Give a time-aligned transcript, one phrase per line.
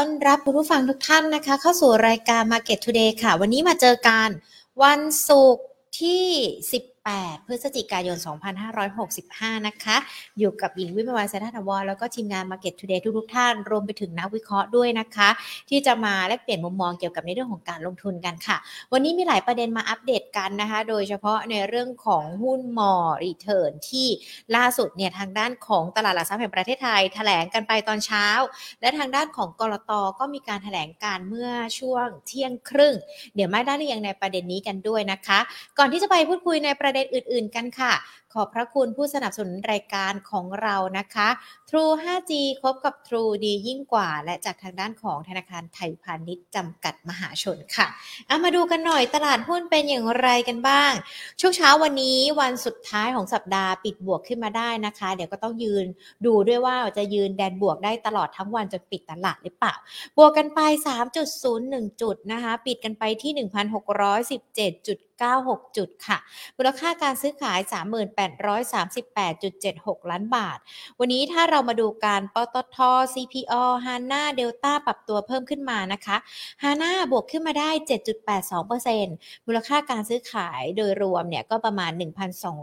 [0.00, 4.28] ต้อนรับคุณผู้ฟังทุกท่านนะคะ เข้าสู่รายการ Market Today ค่ะ วันนี้มาเจอกัน
[4.82, 5.66] วันศุกร์
[6.00, 6.24] ที่
[7.16, 8.16] 8 พฤศจิกายน
[8.92, 9.96] 2565 นะคะ
[10.38, 15.28] อยู่กับหญิงวิมวันเซนทวรแล้วก็ทีมงาน Market Today ทุกๆท่าน รวมไปถึงนักวิเคราะห์ด้วยนะคะ
[15.70, 18.56] ที่จะมาแลกเปลี่ยนมุมมองเกี่ยวกับในเรื่องของการลงทุนกันค่ะ
[18.92, 24.08] วันนี้มีหลายประเด็นมาอัปเดตกันนะคะ โดยเฉพาะในเรื่องของหุ้น More Return ที่
[24.56, 28.26] ล่าสุดเนี่ยทางด้านของตลาดหลักทรัพย์แห่งประเทศไทยแถลงกันไปตอนเช้า
[28.80, 32.94] และทางด้านของกรตก็มีการแถลงการเมื่อช่วงเที่ยงครึ่ง
[33.34, 35.38] เดี๋ยวไม่ได้เรียงในประเด็นนี้กันด้วยนะคะ
[35.78, 37.92] ก่อนที่จะไปพูดคุยในประเด็นอื่น ๆ กันค่ะ
[38.34, 41.28] ขอบพระคุณผู้สนับสนุนรายการของเรานะคะ
[41.68, 42.32] True 5G
[42.62, 47.86] คบกับ True ดียิ่งกว่า และจากทางด้านของธนาคารไทยพาณิชย์จำกัดมหาชนค่ะ
[48.26, 50.92] เอามาดูกันหน่อยตลาดหุ้นเป็นอย่างไรกันบ้าง
[51.40, 55.86] ช่วงเช้าวันนี้วันสุดท้ายของสัปดาห์ปิดบวกขึ้นมาได้นะคะ เดี๋ยวก็ต้องยืน
[56.26, 59.74] ดูด้วยว่าจะยืนแดนบวกได้ตลอดทั้งวันจนปิดตลาดหรือเปล่า
[60.18, 60.60] บวกกันไป
[61.30, 66.18] 3.01 จุดนะคะปิดกันไปที่ 1,617 96 จุดค่ะ
[66.56, 67.58] มูลค่าการซื้อขาย
[68.18, 70.58] 3838.76 ล้านบาท
[70.98, 72.76] วันนี้ถ้าเรามาดูการปตท
[73.14, 76.16] CPO HANA Delta ปรับตัวเพิ่มขึ้นมานะคะ
[76.62, 77.70] HANA บวกขึ้นมาได้
[78.38, 81.92] 7.82%มูลค่าการซื้อขายโดยรวมเนี่ยก็ประมาณ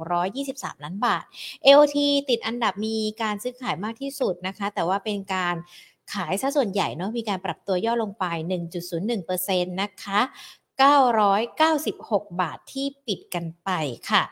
[0.06, 1.24] 1,223 ล้านบาท
[1.66, 1.98] AOT
[2.30, 5.56] ติดอันดับมีการซื้อขายมากที่สุดนะคะ แต่ว่าเป็นการ
[6.14, 8.26] ขายซะส่วนใหญ่เนาะมีการปรับตัวย่อลงไป
[9.06, 10.22] 1.01%นะคะ
[10.84, 13.70] 996 บาทที่ปิดกันไป
[14.10, 14.24] ค่ะ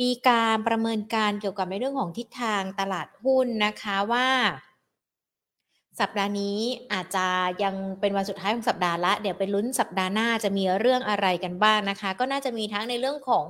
[0.00, 4.28] มีการประเมินการเกี่ยวกับในเรื่องของทิศทางตลาดหุ้นนะคะว่า
[6.00, 6.58] สัปดาห์นี้
[6.92, 7.26] อาจจะ
[7.62, 13.46] ยังเป็นวันสุดท้ายของสัปดาห์ละ เดี๋ยวไปลุ้นสัปดาห์หน้าจะมีเรื่องอะไรกันบ้างนะคะ ก็น่าจะมีทั้งในเรื่องของ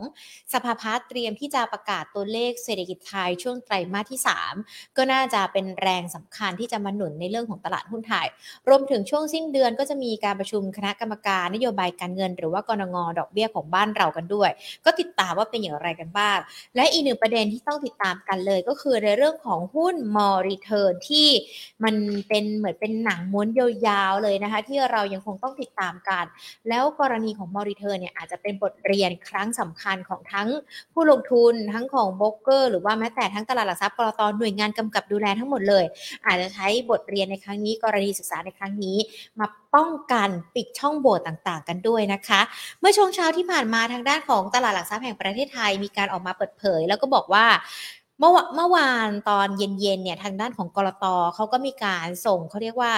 [0.52, 4.20] สภาพัฒน์เตรียมที่จะประกาศตัวเลขเศรษฐกิจไทยช่วงไตรมาสที่
[4.58, 8.26] 3 ก็น่าจะเป็นแรงสำคัญที่จะมาหนุนในเรื่องของตลาดหุ้นไทย
[8.68, 14.50] รวมถึงช่วงสิ้นเดือนก็จะมีการประชุมคณะกรรมการนโยบายการเงิน หรือว่ากรงงดอกเบี้ยของบ้านเรากันด้วย
[14.84, 16.38] ก็ติดตามว่าเป็นอย่างไรกันบ้าง
[16.76, 21.28] และอีกหนึ่งประเด็นที่ต้องติดตามกันเลย ก็คือในเรื่องของหุ้นมอรีเทิร์นที่
[21.84, 21.94] มัน
[22.32, 26.24] เป็นเหมือนเป็นหนังม้วนยาวๆเลยนะคะ ที่เรายังคงต้องติดตามกัน
[26.68, 30.48] แล้วกรณีของมอริเทอร์เนี่ยอาจจะเป็นบทเรียนครั้งสำคัญของทั้ง
[30.92, 35.84] ผู้ลงทุนทั้งของโบรกเกอร์ หรือว่าแม้แต่ทั้งตลาดหลักทรัพย์กรตหน่วยงานกำกับดูแลทั้งหมดเลย
[36.26, 38.96] อาจจะใช้บทเรียนในครั้งนี้ กรณีศึกษาในครั้งนี้
[39.38, 42.40] มาป้องกันปิดช่องโหว่ต่างๆ กันด้วยนะคะ
[42.80, 47.46] เมื่อช่วงเช้าที่ผ่านมาทางด้านของตลาดหลักทรัพย์แห่งประเทศไทยมีการออกมาเปิดเผย แล้วก็บอกว่า
[48.22, 52.92] เมื่อเมื่อวานตอนเย็นๆเนี่ยทางด้านของกรตเขาก็มีการส่งเขาเรียกว่า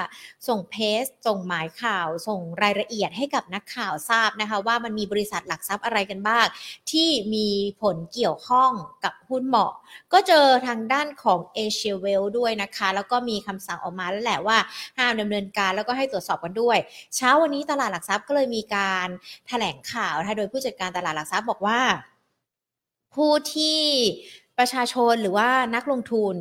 [0.48, 6.46] ส่งเพสส่งหมายข่าว ส่งรายละเอียดให้กับนักข่าวทราบนะคะว่ามันมีบริษัทหลักทรัพย์อะไรกันบ้าง
[6.90, 7.48] ที่มี
[7.82, 8.70] ผลเกี่ยวข้อง
[9.04, 9.72] กับหุ้นเหมาะ
[10.12, 14.58] ก็เจอทางด้านของเอเชียเวลด้วยนะคะ แล้วก็มีคำสั่งออกมาแล้วแหละว่า
[14.98, 16.78] ห้ามดำเนินการแล้วก็ให้ตรวจสอบกันด้วย
[17.16, 21.80] เช้าวันนี้ตลาดหลักทรัพย์ก็เลยมีการถแถลงข่าวโดยผู้จัดการตลาดหลักทรัพย์บอกว่า
[23.14, 23.80] ผู้ที่
[24.58, 26.36] ประชาชนหรือว่านักลงทุน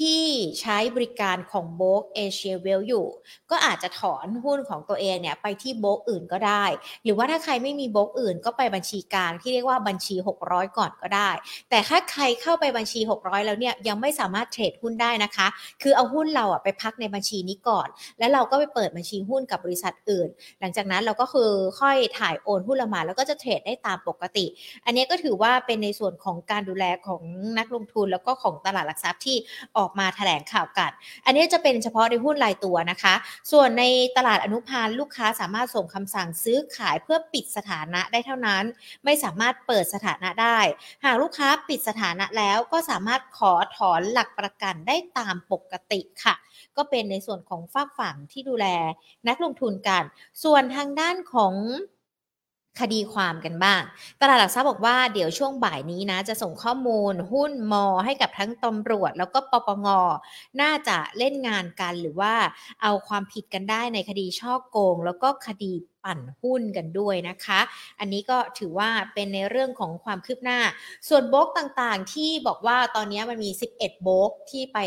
[0.00, 0.22] ที่
[0.60, 3.06] ใช้บริการของโบกเอเชียเวลอยู่
[3.50, 6.64] ก็อาจจะถอนหุ้นของตัวเองเนี่ยไปที่โบกอื่นก็ได้
[7.04, 11.30] หรือว่าถ้าใครไม่มีโบกอื่นก็ไปบัญชีกลางที่เรียกว่าบัญชี 600 ก่อนก็ได้
[11.70, 15.46] แต่ถ้าใครเข้าไปบัญชี 600 แล้วเนี่ยยังไม่สามารถเทรดหุ้นได้นะคะ
[15.82, 17.88] คือเอาหุ้นเราอะไปพักในบัญชีนี้ก่อน
[18.18, 20.28] แล้วเราก็ไปเปิดบัญชีหุ้นกับบริษัทอื่น
[20.60, 21.50] หลังจากนั้นเราก็คือ
[21.80, 24.46] ค่อยถ่ายโอนหุ้นละมา แล้วก็จะเทรดได้ตามปกติ
[24.84, 27.22] อันนี้ก็ถือว่าเป็นในส่วนของการดูแลของ
[27.58, 29.36] นักลงทุนแล้วก็ของตลาดหลักทรัพย์ที่
[29.76, 30.90] ออกอกมาแถลงข่าวกัน
[31.26, 33.14] อันนี้จะเป็นเฉพาะในหุ้นรายตัวนะคะ
[33.52, 33.84] ส่วนใน
[34.16, 38.64] ตลาดอนุพันธ์ลูกค้าสามารถส่งคำสั่งซื้อขายเพื่อปิดสถานะได้เท่านั้น
[39.04, 40.58] ไม่สามารถเปิดสถานะได้
[41.04, 46.34] หากลูกค้าปิดสถานะแล้วก็สามารถขอถอนหลักประกันได้ตามปกติค่ะ
[46.76, 48.66] ก็เป็นในส่วนของฝากฝั่งที่ดูแล
[49.28, 50.02] นักลงทุนกัน
[50.44, 51.54] ส่วนทางด้านของ
[52.80, 53.82] คดีความกันบ้าง
[54.20, 59.86] ตลาดหลักทรัพย์บอกว่าเดี๋ยวช่วงบ่ายนี้นะ จะส่งข้อมูลหุ้นมอ ให้กับทั้งตำรวจ แล้วก็ปปง
[60.60, 62.34] น่าจะเล่นงานกันหรือว่า
[62.82, 65.72] เอาความผิดกันได้ในคดีช่อโกง แล้วก็คดี
[66.04, 67.60] ปั่นหุ้นกันด้วยนะคะ
[68.00, 70.60] อันนี้ก็ถือว่าเป็นในเรื่องของความคืบหน้า
[71.08, 74.78] ส่วนโบกต่างๆ ที่บอกว่าตอนนี้มันมี 11 โบกที่ไป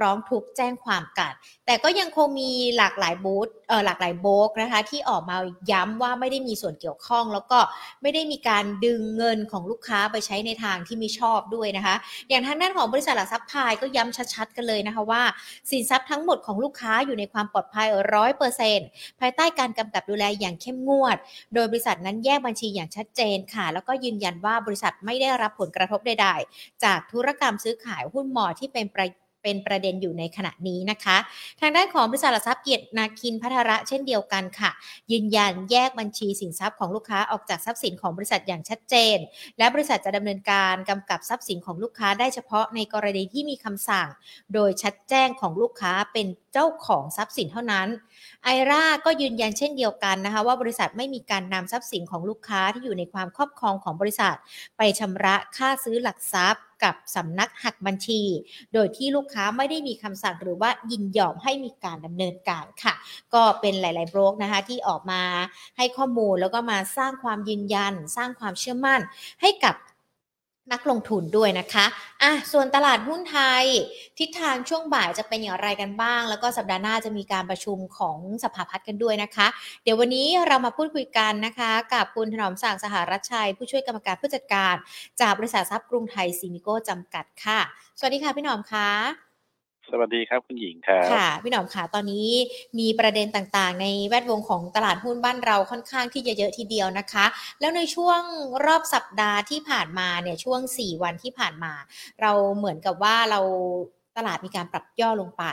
[0.00, 1.32] ร้องทุกข์แจ้งความกัน
[1.66, 5.36] แต่ก็ยังคงมีหลากหลายบูธเออหลากหลายโบกนะคะ ที่ออกมา
[5.72, 7.58] ย้ำว่าไม่ได้มีส่วนเกี่ยวข้อง แล้วก็
[8.02, 11.94] ไม่ได้มีการดึงเงินของลูกค้าไปใช้ในทางที่ไม่ชอบด้วยนะคะ
[12.28, 15.22] อย่างทางด้านของบริษัทหลักทรัพย์พายก็ย้ำชัดๆ กันเลยนะคะว่า
[15.70, 18.88] สินทรัพย์ทั้งหมดของลูกค้าอยู่ในความปลอดภัยร้อยเปอร์เซ็นต์
[19.20, 21.16] ภายใต้การกำกับดูแลอย่างางเข้มงวด
[21.54, 29.08] โดยบริษัทนั้นแยกบัญชีอย่างชัดเจนค่ะ แล้วก็ยืนยันว่าบริษัทไม่ได้รับผลกระทบใดๆ จากธุรกรรมซื้อขายหุ้นหมอที่เป็นประ
[29.42, 31.16] เป็นประเด็นอยู่ในขณะนี้นะคะ
[31.60, 34.70] ทางด้านของบริษัทหลักทรัพย์เกียรตินาคินพัทระเช่นเดียวกันค่ะ
[35.12, 39.16] ยืนยันแยกบัญชีสินทรัพย์ของลูกค้าออกจากทรัพย์สินของบริษัทอย่างชัดเจน
[39.58, 44.08] และบริษัทจะดำเนินการกำกับทรัพย์สินของลูกค้าได้เฉพาะในกรณีที่มีคำสั่ง
[44.54, 47.88] โดยชัดแจ้งของลูกค้าเป็นเจ้าของทรัพย์สินเท่านั้น
[48.50, 54.36] ไอราก็ยืนยันเช่นเดียวกันนะคะว่าบริษัทไม่มีการนำทรัพย์สินของลูกค้าที่อยู่ในความครอบครองของบริษัท
[54.76, 58.22] ไปชำระค่าซื้อหลักทรัพย์กับสำนักหักบัญชี
[58.74, 62.94] โดยที่ลูกค้าไม่ได้มีคำสั่งหรือว่ายินยอมให้มีการดำเนินการค่ะ
[63.34, 65.22] ก็เป็นหลาย ๆ โบรกนะคะที่ออกมา
[65.76, 69.00] ให้ข้อมูลแล้วก็มาสร้างความยืนยัน สร้างความเชื่อมั่น
[69.40, 69.74] ให้กับ
[70.72, 71.86] นักลงทุนด้วยนะคะ
[72.22, 73.64] อะส่วนตลาดหุ้นไทย
[74.18, 79.46] ทิศทางช่วงบ่ายจะเป็นอย่างไรกันบ้าง แล้วก็สัปดาห์หน้าจะมีการประชุมของสภาพัฒน์กันด้วยนะคะ
[79.84, 84.74] เดี๋ยววันนี้เรามาพูดคุยกันนะคะ กับคุณถนอมศักดิ์สหรัชชัย ผู้ช่วยกรรมการผู้จัดการ
[85.20, 87.60] จากบริษัททรัพย์กรุงไทยซีมิโก้จำกัดค่ะ
[87.98, 89.27] สวัสดีค่ะพี่หนอมค่ะ
[89.92, 92.28] สวัสดีครับคุณหญิงครับค่ะ พี่หนอมค่ะตอนนี้
[92.78, 97.24] มีประเด็นต่างๆ ในแวดวงของตลาดหุ้นบ้านเราค่อนข้างที่จะเยอะทีเดียวนะคะ
[97.60, 98.20] แล้วในช่วง
[98.66, 101.72] รอบสัปดาห์ที่ผ่านมาเนี่ยช่วง 4 วันที่ผ่านมา
[102.20, 103.40] เราเหมือนกับว่าเรา
[104.16, 105.44] ตลาดมีการปรับย่อลงไป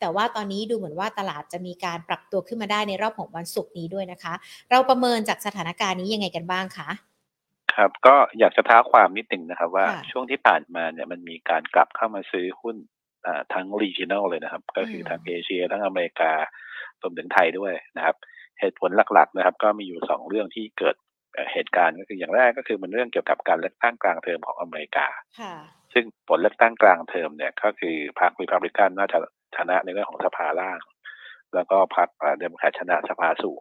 [0.00, 4.34] แต่ว่าตอนนี้ดูเหมือนว่าตลาดจะมีการปรับตัวขึ้นมาได้ในรอบของวันศุกร์นี้ด้วยนะคะ
[4.70, 6.88] เราประเมินจากสถานการณ์นี้ยังไงกันบ้างคะ
[7.74, 12.76] ครับก็อยากจะท้าความนิดหนึ่งนะครับ ว่าช่วงที่ผ่านมาเนี่ยมันมีการกลับเข้ามาซื้อหุ้น
[13.54, 16.32] ทั้ง regional เลยนะครับ ก็คือทั้งเอเชีย ทั้งอเมริกา
[17.02, 18.16] รวมถึงไทยด้วยนะครับ
[18.60, 20.96] เหตุผลหลักๆนะครับ ก็มีอยู่สองเรื่องที่เกิด
[21.52, 25.06] เหตุการณ์ก็คืออย่างแรกก็คือมันเรื่องเกี่ยวกับการเลือกตั้งกลางเทอมของอเมริกา
[25.92, 29.18] ซึ่งผลเลือกตั้งกลางเทอมเนี่ยก็คือพรรครีพับลิกันน่าจะ
[29.56, 30.78] ชนะในเรื่องของสภาล่าง
[31.54, 33.60] แล้วก็พรรคเดโมแครตชนะสภาสูง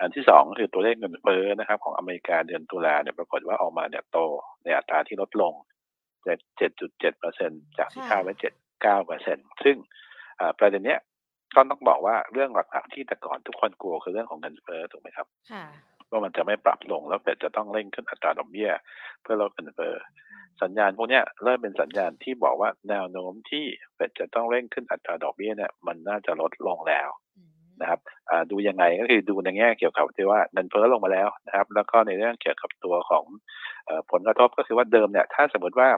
[0.00, 4.18] อันที่สองคือตัวเลขเงินเฟ้อนะครับ ของอเมริกาเดือนตุลาเนี่ยปรากฏว่าออกมาเนี่ยโต
[4.64, 5.52] ในอัตราที่ลดลง
[6.24, 9.76] เจ็ดจุดเจ็ดเปอร์เซ็นจากที่คาดไว้เจ็ด เก้าเปอร์เซ็นซึ่ง
[10.58, 11.00] ประเด็นเนี้ย
[11.54, 15.26] ก็ต้องบอกว่าเรื่องหลักๆที่แต่ก่อนทุกคนกลัวคือเรื่องของเงินเฟ้อถูกไหมครับ
[16.10, 18.70] ว่ามันจะไม่ปรับลงแล้วเฟดจะต้องเร่งขึ้นอัตราดอกเบี้ย
[19.22, 19.94] เพื่อลดเงินเฟ้อ
[20.62, 27.08] สัญญาณพวกนี้เริ่มเป็นสัญญาณที่บอกว่าแนวโน้มที่เฟดจะต้องเร่งขึ้นอัตราดอกเบี้ยเนี่ยมันน่าจะลดลงแล้ว
[27.80, 28.00] นะครับ
[28.50, 33.24] ดูยังไงก็คือดูในแง่เกี่ยวกับที่ว่าเงินเฟ้อลงมาแล้วนะครับ แล้วก็ในเรื่องเกี่ยวกับตัวของ
[34.10, 35.88] ผลกระทบก็คือว่าเดิมเนี่ยถ้าสมมติว่า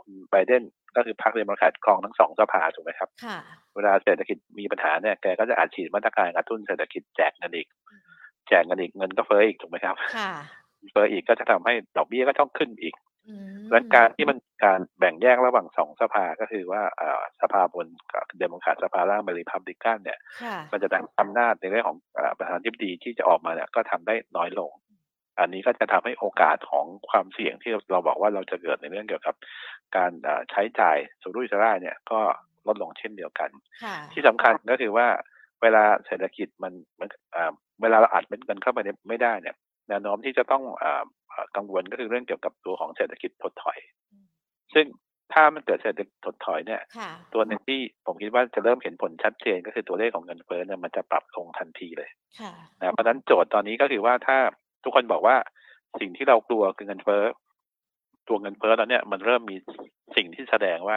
[0.00, 0.62] คุณไบเดน
[0.96, 3.08] ก็คือพรรคเดโมแครตครองทั้งสองสภาถูกไหมครับ
[3.74, 7.68] เวลาเศรษฐกิจมีปัญหาเนี่ยแกก็จะอาจฉีดมาตรการกระตุ้นเศรษฐกิจแจกเงินอีก
[8.48, 9.96] แจกเงินอีกเงินก็เฟ้ออีกถูกไหมครับ
[10.92, 12.94] เฟ้ออีกก็จะทำให้ดอกเบี้ยก็ต้องขึ้นอีก
[13.70, 16.82] และการที่มันการแบ่งแยกระหว่างสองสภาก็คือว่า
[17.40, 20.18] สภาบนกับเดโมแครตสภาล่างเป็นริพับลิกันเนี่ย
[20.72, 21.98] มันจะดังอำนาจในเรื่องของ
[22.38, 24.70] ประธานาธิบดีที่จะออกมาเนี่ยก็ทำได้น้อยลง
[25.40, 29.34] อันนี้ก็จะทำให้โอกาสของความเสี่ยงที่เราบอกว่าเราจะเกิดในเรื่องเกี่ยวกับ
[29.96, 30.10] การ
[30.50, 32.20] ใช้จ่ายสุรุ่ยสุร่ายเนี่ยก็
[32.66, 33.50] ลดลงเช่นเดียวกัน
[34.12, 35.06] ที่สำคัญก็คือว่า
[35.62, 36.72] เวลาเศรษฐกิจมัน
[37.82, 38.78] เวลาเราอัดเม็ดเงินเข้าไป
[39.08, 39.56] ไม่ได้เนี่ย
[39.88, 40.62] แนวโน้มที่จะต้อง
[41.56, 43.78] กังวลก็คือเรื่องเกี่ยวกับตัวของเศรษฐกิจถดถอย
[44.74, 44.86] ซึ่ง
[45.32, 46.80] ถ้ามันเกิดเศรษฐกิจถดถอยเนี่ย
[47.34, 52.10] ตัวหนึ่งที่ผมคิดว่าจะเริ่มเห็นผลชัดเจนก็คือตัวเลขของเงินเฟ้อเนี่ยมันจะปรับลงทันทีเลย
[52.78, 54.38] นะเพราะฉะนั้นโจทย์ตอนนี้ก็คือว่าถ้า
[54.84, 55.36] ทุกคนบอกว่า
[56.00, 57.24] สิ่งที่เรากลัวคือเงินเฟ้อ
[58.28, 59.56] ตัวเงินเฟ้อแล้วเนี่ยมันเริ่มมี
[60.16, 60.96] สิ่งที่แสดงว่า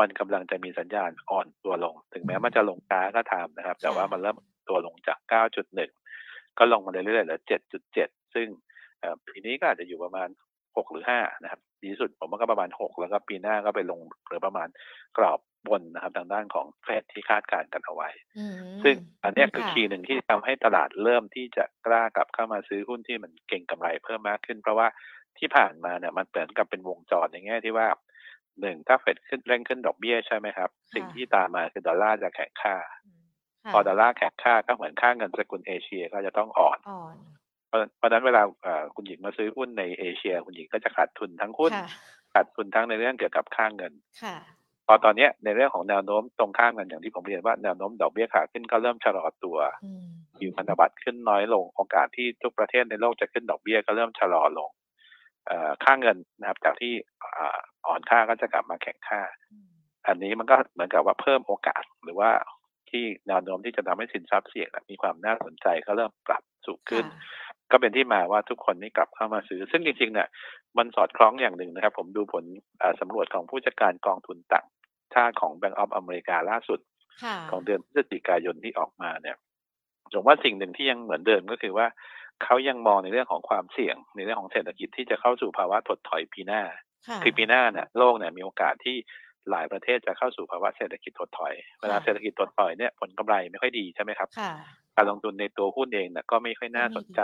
[0.00, 4.36] มันกำลังจะมีสัญญาณอ่อนตัวลง ถึงแม้มันจะลงช้าก็ตามนะครับ แต่ว่ามันเริ่ม
[4.68, 5.18] ตัวลงจาก
[5.88, 7.40] 9.1 ก็ลงมาเรื่อยๆเหลือ
[7.86, 8.46] 7.7 ซึ่ง
[9.26, 10.28] ปีนี้ก็อาจจะอยู่ประมาณ
[10.60, 14.68] 6 หรือ 5 นะครับดีสุดผมว่าก็ประมาณ 6 แล้วก็ปีหน้าก็ไปลงหรือประมาณ
[15.18, 18.08] กรอบ บนนะครับทางด้านของเฟดที่คาดการณ์กันเอาไว้
[18.84, 24.88] ซึ่งอันนี้คือคีย์หนึ่งที่ทำให้ตลาดเริ่มที่จะกล้ากลับเข้ามาซื้อหุ้นที่มันเก่งกำไรเพิ่มมากขึ้น เพราะว่า
[25.38, 27.88] ที่ผ่านมาเนี่ยมันเหมือนกับเป็นวงจรในแง่ที่ว่า
[28.60, 32.76] หนึ่งถ้าเฟดขึ้นเร่งขึ้นดอกเบี้ยใช่ไหมครับ สิ่งที่ตามมาคือดอลลาร์จะแข็งค่า
[33.72, 36.78] พอดอลลาร์แข็งค่าก็เหมือนค่าเงินสกุลเอเชียก็จะต้องอ่อน
[37.68, 38.42] เพราะนั้นเวลา
[38.94, 41.72] คุณหญิงมาซื้อหุ้นในเอเชีย คุณหญิงก็จะขาดทุนทั้งหุ้น
[42.34, 43.92] ขาดทุนทั้งในเรื่องเกี่ยวกับค่าเงิน
[44.86, 49.58] พอตอนนี้ในเรื่องของแนวโน้มตรงข้ามกันอย่างที่ผมเรียนว่าแนวโน้มดอกเบี้ยขาขึ้นก็เริ่มชะลอตัว
[50.40, 54.70] อยู่พันธบัตรขึ้นน้อยลงโอกาสที่ทุกประเทศในโลกจะขึ้นดอกเบี้ยก็เริ่มชะลอลง
[55.84, 56.92] ค่าเงินนะครับจากที่
[57.86, 59.20] อ่อนค่าก็จะกลับมาแข็งค่า
[60.06, 62.30] อันนี้มันก็เหมือนกับว่าเพิ่มโอกาสหรือว่า
[62.90, 67.04] ที่แนวโน้มที่จะทำให้สินทรัพย์เสี่ยงมีความน่าสนใจก็เริ่มปรับสูงขึ้น
[67.70, 70.28] ก็เป็นที่มาว่าทุกคนนี่กลับเข้ามาซื้อ ซึ่งจริงๆเนี่ย
[70.78, 72.44] มันสอดคล้องอย่างหนึ่งนะครับ ผมดูผล
[73.00, 74.66] สำรวจของผู้จัดการกองทุนต่าง
[75.14, 76.80] ชาติของ Bank of อเมริกาล่าสุด
[77.50, 79.36] ของเดือนพฤศจิกายนที่ออกมาเนี่ย
[80.14, 81.86] ผมว่าสิ่งหนึ่งที่ยังเหมือนเดิมก็คือว่า
[82.42, 86.62] เขายังมองในเรื่องของความเสี่ยง ในเรื่องของเศรษฐกิจที่จะเข้าสู่ภาวะถดถอยปีหน้า
[87.24, 88.96] คือปีหน้าเนี่ยโลกเนี่ยมีโอกาสที่
[89.50, 94.28] หลายประเทศจะเข้าสู่ภาวะเศรษฐกิจถดถอย เวลาเศรษฐกิจถดถอยเนี่ยผลกำไรไม่ค่อยดีใช่ไหมครับ
[94.96, 97.20] การลงทุนในตัวหุ้นเองเนี่ยก็ไม่ค่อยน่าสนใจ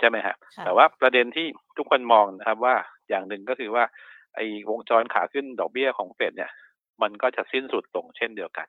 [0.00, 2.74] ใช่ไหมฮะแต่ว่าประเด็นที่ทุกคนมองนะครับว่า
[3.08, 3.84] อย่างหนึ่งก็คือว่า
[4.34, 6.50] ไอ้วงจรขาขึ้นดอกเบี้ยของเฟดเนี่ย
[7.02, 8.66] มันก็จะสิ้นสุดลงเช่นเดียวกัน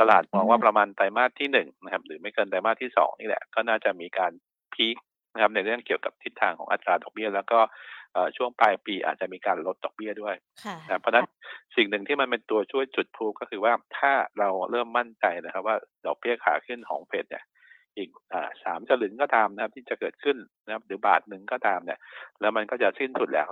[0.00, 4.32] ตลาดมองว่าประมาณไตรมาสที่หนึ่งนะครับ หรือไม่เกินไตรมาสที่สองนี่แหละ ก็น่าจะมีการ
[4.74, 4.96] พีค
[5.34, 7.60] นะครับในเรื่องเกี่ยวกับทิศทางของอัตราดอกเบี้ย แล้วก็
[8.36, 10.34] ช่วงปลายปีอาจจะมีการลดดอกเบี้ยด้วย
[10.86, 11.26] นะเพราะนั้น
[11.76, 17.44] สิ่งหนึ่งที่มันเป็นตัวช่วยจุดพูก็คือว่าถ้าเราเริ่มมั่นใจนะครับ ว่าดอกเบี้ยขาขึ้นของเฟดเนี่ย
[17.96, 18.10] อีก
[18.64, 21.98] สามสลึงก็ตามนะครับ ที่จะเกิดขึ้นนะครับ หรือบาทหนึ่งก็ตามเนี่ย
[22.40, 23.48] แล้วมันก็จะสิ้นสุดแล้ว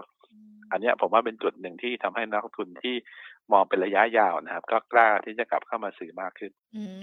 [0.71, 2.95] อันนี้ผมว่าเป็นจุดหนึ่งที่ทำให้นักลงทุนที่
[3.53, 6.53] มองเป็นระยะยาวนะครับ ก็กล้าที่จะกลับเข้ามาซื้อมากขึ้น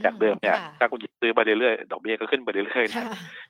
[0.03, 3.06] จากเดิมเนี่ยถ้าคุณซื้อไปเรื่อยๆดอกเบี้ยก็ขึ้นไปเรื่อยๆนะ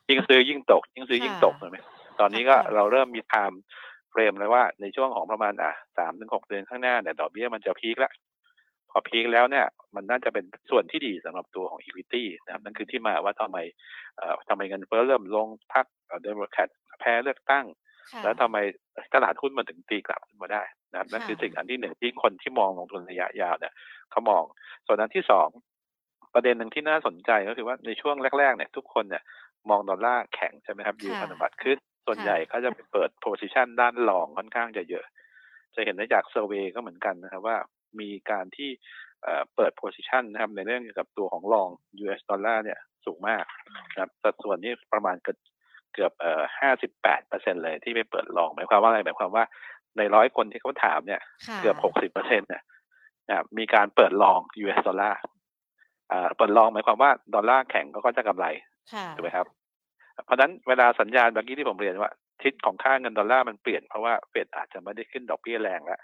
[0.09, 1.77] ยิ่งซื้อยิ่งตก ยิ่งซื้อยิ่งตกเห็นไหม
[2.19, 8.11] ตอนนี้ก็เราเริ่มมี timeframe เลยว่าในช่วงของประมาณอะสามถึงหกเดือนข้างหน้าเนี่ยดอกเบี้ยมันจะ peak แล้ว
[8.91, 9.65] พอ peak แล้วเนี่ย
[9.95, 13.57] มันน่าจะเป็นส่วนที่ดีสำหรับตัวของ equity นะครับนั่นคือที่มาว่าทำไม
[14.17, 15.85] เอ่อทำไมเงินเฟ้อเริ่มลงพรรค
[16.23, 17.65] เดโมแครตแพ้เลือกตั้ง
[18.23, 18.57] แล้วทำไม
[19.13, 23.73] ตลาดหุ้นมันถึงตีกลับขึ้นมาได้นะครับนั่นคือสิ่งอันที่หนึ่งที่คนที่มองลงทุนระยะยาวเนี่ย
[24.11, 24.43] เขามอง
[24.87, 25.47] ส่วนอันที่สอง
[26.33, 29.23] ประเด็นหนึ่งที่น่าสนใจก็คือว่าในช่วงแรกๆเนี่ยทุกคนเนี่ย
[29.69, 31.77] มองดอลลาร์แข็งใช่ไหมครับยูพันธบัตรขึ้น
[32.07, 35.05] ส่วนใหญ่เขาจะเปิด position ด้าน long ค่อนข้างจะเยอะ
[35.75, 37.57] จะเห็นได้จาก survey ก็เหมือนกันนะครับว่า
[37.99, 38.69] มีการที่
[39.55, 41.69] เปิด position นะครับในเรื่องเกี่ยวกับตัวของรอง
[42.03, 43.45] US ดอลลาร์เนี่ยสูงมาก
[43.91, 45.37] นะครับสัดส่วนนี้ประมาณเกือบ
[45.93, 49.43] เกือบเอ่อห้าสิบแปดเปอร์เซ็นเลยที่ไปเปิด long หมายความว่าอะไรหมายความว่า
[49.97, 51.21] ในร้อยคนที่เขาถามเนี่ย
[51.61, 52.63] เกือบหกสิบเปอร์เซ็นเนี่ย
[53.57, 55.19] มีการเปิดรอง US ดอลลาร์
[56.37, 58.45] เปิดรองหมายความว่าดอลลาร์แข็งก็จะกำไร
[59.15, 59.47] ถูกไหมครับ
[60.25, 62.11] เพราะนั้นเวลาสัญญาณเมื่อกี้ที่ผมเรียนว่า
[62.43, 65.99] ทิศของค่าเงินดอลลาร์มันเปลี่ยนเพราะว่าเฟดอาจจะไม่ได้ขึ้นดอกเบี้ยแรงแล้ว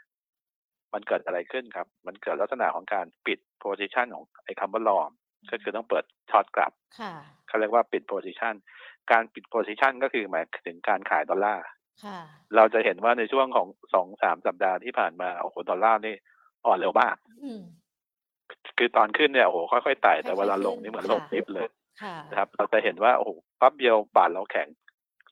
[0.94, 5.12] มันเกิดอะไรขึ้นครับ มันเกิดลักษณะของการปิด position ของไอ้คำว่า long
[5.52, 6.72] ก็คือต้องเปิด short กลับ
[7.48, 8.56] เขาเรียกว่าปิด position
[9.12, 11.66] การปิด position ก็คือหมายถึงการขายดอลลาร์
[12.56, 16.16] เราจะเห็นว่าในช่วงของสองสามสัปดาห์ที่ผ่านมาโอ้โหดอลลาร์นี่
[16.66, 17.16] อ่อนเร็วมาก
[18.78, 21.68] คือตอนขึ้นเนี่ยโอ้โหค่อยๆไต่แต่เวลาลงนี่เหมือนลงลิฟต์เลย
[22.32, 24.68] นะครับ เราจะเห็นว่าโอ้โหปั๊บเดียวบาทเราแข็ง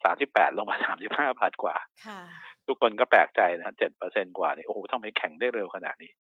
[0.04, 1.76] สามสิบแปดลงมาสามสิบห้าบาทกว่า
[2.72, 6.12] ทุกคนก็แปลกใจนะเจ็ดเปอร์เซ็นกว่านี่โอ้โหทำไมแข็งได้เร็วขนาดนี้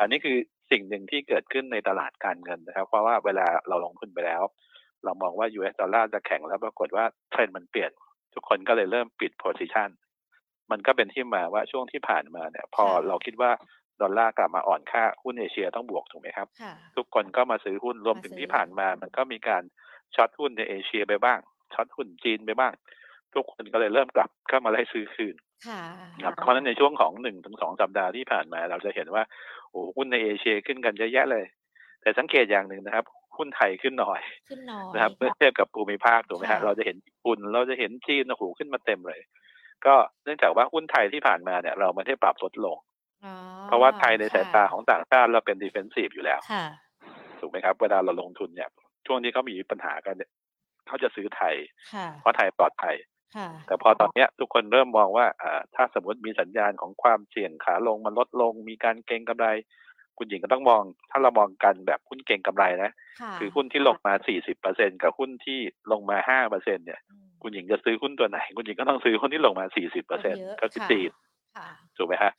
[0.00, 0.36] อันนี้คือ
[0.70, 4.42] สิ่งหนึ่งที่เกิดขึ้นในตลาดการเงินนะครับ เพราะว่าเวลาเราลงทุนไปแล้ว
[5.04, 7.90] เรามองว่า US ดอลลาร์จะแข็งแล้วปรากฏว่าเทรนด์มันเปลี่ยน
[8.34, 9.90] ทุกคนก็เลยเริ่มปิด position
[10.70, 13.50] มันก็เป็นที่มาว่าช่วงที่ผ่านมาเนี่ย พอเราคิดว่า
[14.02, 16.48] ดอลลาร์กลับมาอ่อนค่าหุ้นเอเชียต้องบวกถูกไหมครับ
[16.96, 19.62] ทุกคนก็มาซื้อหุ้นรวมถึงที่ผ่านมา มันก็มีการ
[20.14, 21.38] short หุ้นในเอเชียไปบ้าง
[21.74, 22.72] short หุ้นจีนไปบ้าง
[23.38, 25.36] ทุกคนก็เลยเริ่มกลับเข้ามาไล่ซื้อคืน
[26.24, 29.22] ครับเพราะนั้นในช่วงของหนึ่งถึงสองสัปดาห์ที่ผ่านมา เราจะเห็นว่า
[29.70, 31.44] โอ้หุ้นในเอเชียขึ้นกันเยอะแยะเลย
[32.02, 33.04] แต่สังเกตอย่างหนึ่งนะครับ
[33.36, 34.20] หุ้นไทยขึ้นน้อย
[34.94, 39.20] นะครับเมื่อเทียบกับภูมิภาคถูกไหมฮะเราจะเห็นญี่ปุ่นเราจะเห็นจีนโอ้โหขึ้นมาเต็มเลย
[39.86, 42.76] ก็เนื่องจากว่าหุ้นไทยที่ผ่านมาเนี่ย เราไม่ได้ปรับลดลง
[43.66, 46.40] เพราะว่าไทยในสายตาของต่างชาติเราเป็น defensive อยู่แล้ว
[47.40, 48.68] ถูกไหมครับ เวลาเราลงทุนเนี่ย
[49.06, 50.30] ช่วงที่เขามีปัญหากันเนี่ย
[50.86, 51.54] เขาจะซื้อไทย
[52.20, 52.96] เพราะไทยปลอดภัย
[53.66, 55.26] แต่พอตอนนี้ทุกคนเริ่มมองว่า
[55.74, 59.48] ถ้าสมมติมีสัญญาณของความเสี่ยงขาลงมันลดลง มีการเก็งกำไร
[60.18, 62.90] คุณหญิงก็ต้องมอง ถ้าเรามองกันแบบหุ้นเก่งกำไรนะ
[63.40, 65.58] คือหุ้นที่ลงมา 40เปอร์เซ็นกับหุ้นที่
[65.92, 67.00] ลงมา5เปอร์เซ็นเนี่ย
[67.42, 71.10] คุณหญิงจะซื้อหุ้นตัวไหน คุณหญิงก็ต้องซื้อหุ้นที่ลงมา 40เปอร์เซ็นก็คือจีน
[71.96, 72.32] ถูกไหมฮะ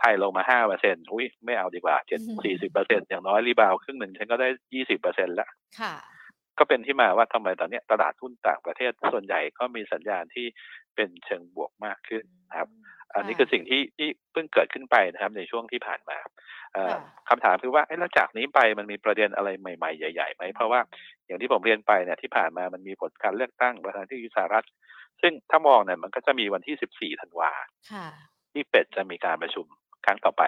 [0.00, 5.50] ไทยลงมาห้าเปอร์เซ็นต์อุ้ยไม่เอาดีกว่าเจ็ดสี่สิบเปอร์เซ็นต์อย่างน้อยรีบาวครึ่งหนึ่งฉันก็ได้ยี่สิบเปอร์เซ็นต์แล้ว
[6.60, 10.46] ก็เป็นที่มาว่าทำไมตอนนี้ตลาดหุ้นต่างประเทศส่วนใหญ่ก็มีสัญญาณที่
[10.94, 12.68] เป็นเชิงบวกมากขึ้นนะครับ
[13.14, 16.18] อันนี้คือสิ่งที่ที่เพิ่งเกิดขึ้นไปนะครับในช่วงที่ผ่านมา
[17.28, 20.80] คำถามคือว่าแล้วจากนี้ไปมันมีประเด็นอะไรใหม่ๆใหญ่ๆไหมเพราะว่า
[21.26, 24.66] อย่างที่ผมเรียนไปเนี่ยที่ผ่านมามันมีผลการเลือกตั้งประธานที่สหรัฐ
[25.22, 27.52] ซึ่งถ้ามองเนี่ยมันก็จะมีวันที่ 14 ธันวา
[28.52, 29.66] ที่เฟดจะมีการประชุม
[30.06, 30.42] ครั้งต่อไป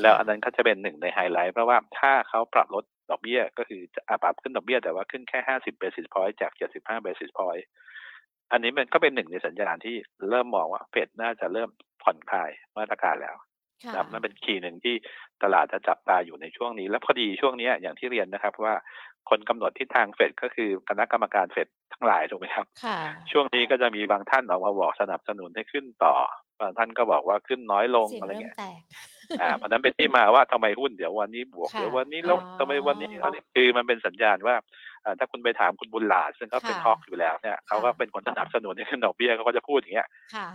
[0.00, 7.66] แล้วอันนั้นก็จะเป็นหนึ่งในไฮไลท์เพราะว่าถ้าเขาปรับลด ดอกเบี้ยก็คือจะปรับขึ้นดอกเบี้ยแต่ว่าขึ้นแค่ห้าสิบ basis point จากเจ็ดสิบห้า basis point
[8.52, 9.96] อันนี้มันก็เป็นหนึ่งในสัญญาณที่
[10.30, 11.70] เริ่มมองว่าเฟดน่าจะเริ่ม
[12.02, 13.36] ผ่อนคลายมาตรการแล้ว
[13.84, 14.94] นะครับนั่นเป็น key หนึ่งที่
[15.42, 18.74] ตลาดจะจับตาอยู่ในช่วงนี้ และพอดีช่วงนี้อย่างที่เรียนนะครับว่า
[19.30, 22.66] คนกำหนดทิศทางเฟดก็คือคณะกรรมการเฟดทั้งหลายถูกไหมครับ
[23.30, 26.14] ช่วงนี้ก็จะมีบางท่านออกมาบอกสนับสนุนให้ขึ้นต่อ
[26.60, 28.56] บางท่านก็บอกว่าขึ้นน้อยลงอะไรเงี้ย
[29.40, 34.56] อ่าเพราะนั้นเป็นที่มาว่าทำไมหุ้นเดี๋ยววันนี้บวกเดี๋ยววันนี้ลงทำไมวันนี้อะไรคือมันเป็นสัญญาณว่า
[35.18, 40.08] ถ้าคุณไปถามคุณบุญหลาซึ่งเขาเป็นฮอกอยู่แล้วเนี่ยเขาก็เป็นคนสนับสนุนให้ขึ้นดอกเบี้ยเขาก็จะพูดอย่างเงี้ย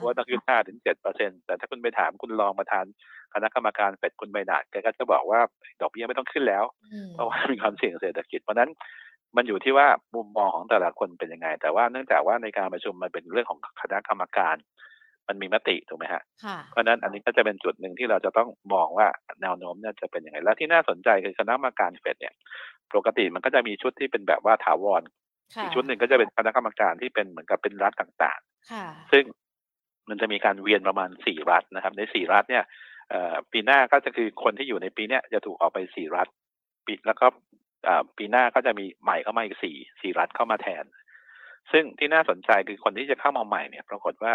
[0.03, 2.85] ว่าต้องขึ้นห้าถึงเจ็ดเปอร์เซ็นต์แต่ถ้าคุณไปถามคุณรองประธาน
[3.33, 5.39] คณะกรรมการเฟดคุณใบหนาแกก็จะบอกว่า
[5.81, 6.63] ดอกเบี้ยไม่ต้องขึ้นแล้ว
[7.13, 8.69] เพราะว่ามีความเสี่ยงเศรษฐกิจเพราะนั้น
[9.35, 14.55] มันอยู่ที่ว่ามุมมองของแต่ละคนเป็นยังไง แต่ว่าเนื่องจากว่าในการประชุมมันเป็นเรื่องของคณะกรรมการ
[15.27, 16.21] มันมีมติถูกไหมฮะ
[16.71, 19.07] เพราะนั้นอันนี้ก็จะเป็นจุดหนึ่งที่เราจะต้องมองว่า
[19.41, 22.33] แนวโน้มเนี่ยจะเป็นยังไง และที่น่าสนใจคือคณะกรรมการเฟดเนี่ย
[22.95, 25.01] ปกติมันก็จะมีชุดที่เป็นแบบว่าถาวร
[25.61, 29.23] อีกชุดหนึ่งก็จะเป็นคณะกรรมการที่เป็นเหมือนกับเป็นรัฐต่างๆซึ่ง
[30.09, 32.63] มันจะมีการเวียนประมาณสี่รัฐนะครับ ในสี่รัฐเนี่ย
[33.51, 36.27] ปีหน้าก็จะคือคนที่อยู่ในปีเนี้ยจะถูกออกไปสี่รัฐ
[36.85, 37.25] ปีแล้วก็
[38.17, 40.85] ปีหน้าก็จะมีใหม่เข้ามาอีกสี่สี่รัฐเข้ามาแทน
[41.71, 44.33] ซึ่งที่น่าสนใจคือคนที่จะเข้ามาใหม่เนี่ย ปรากฏว่า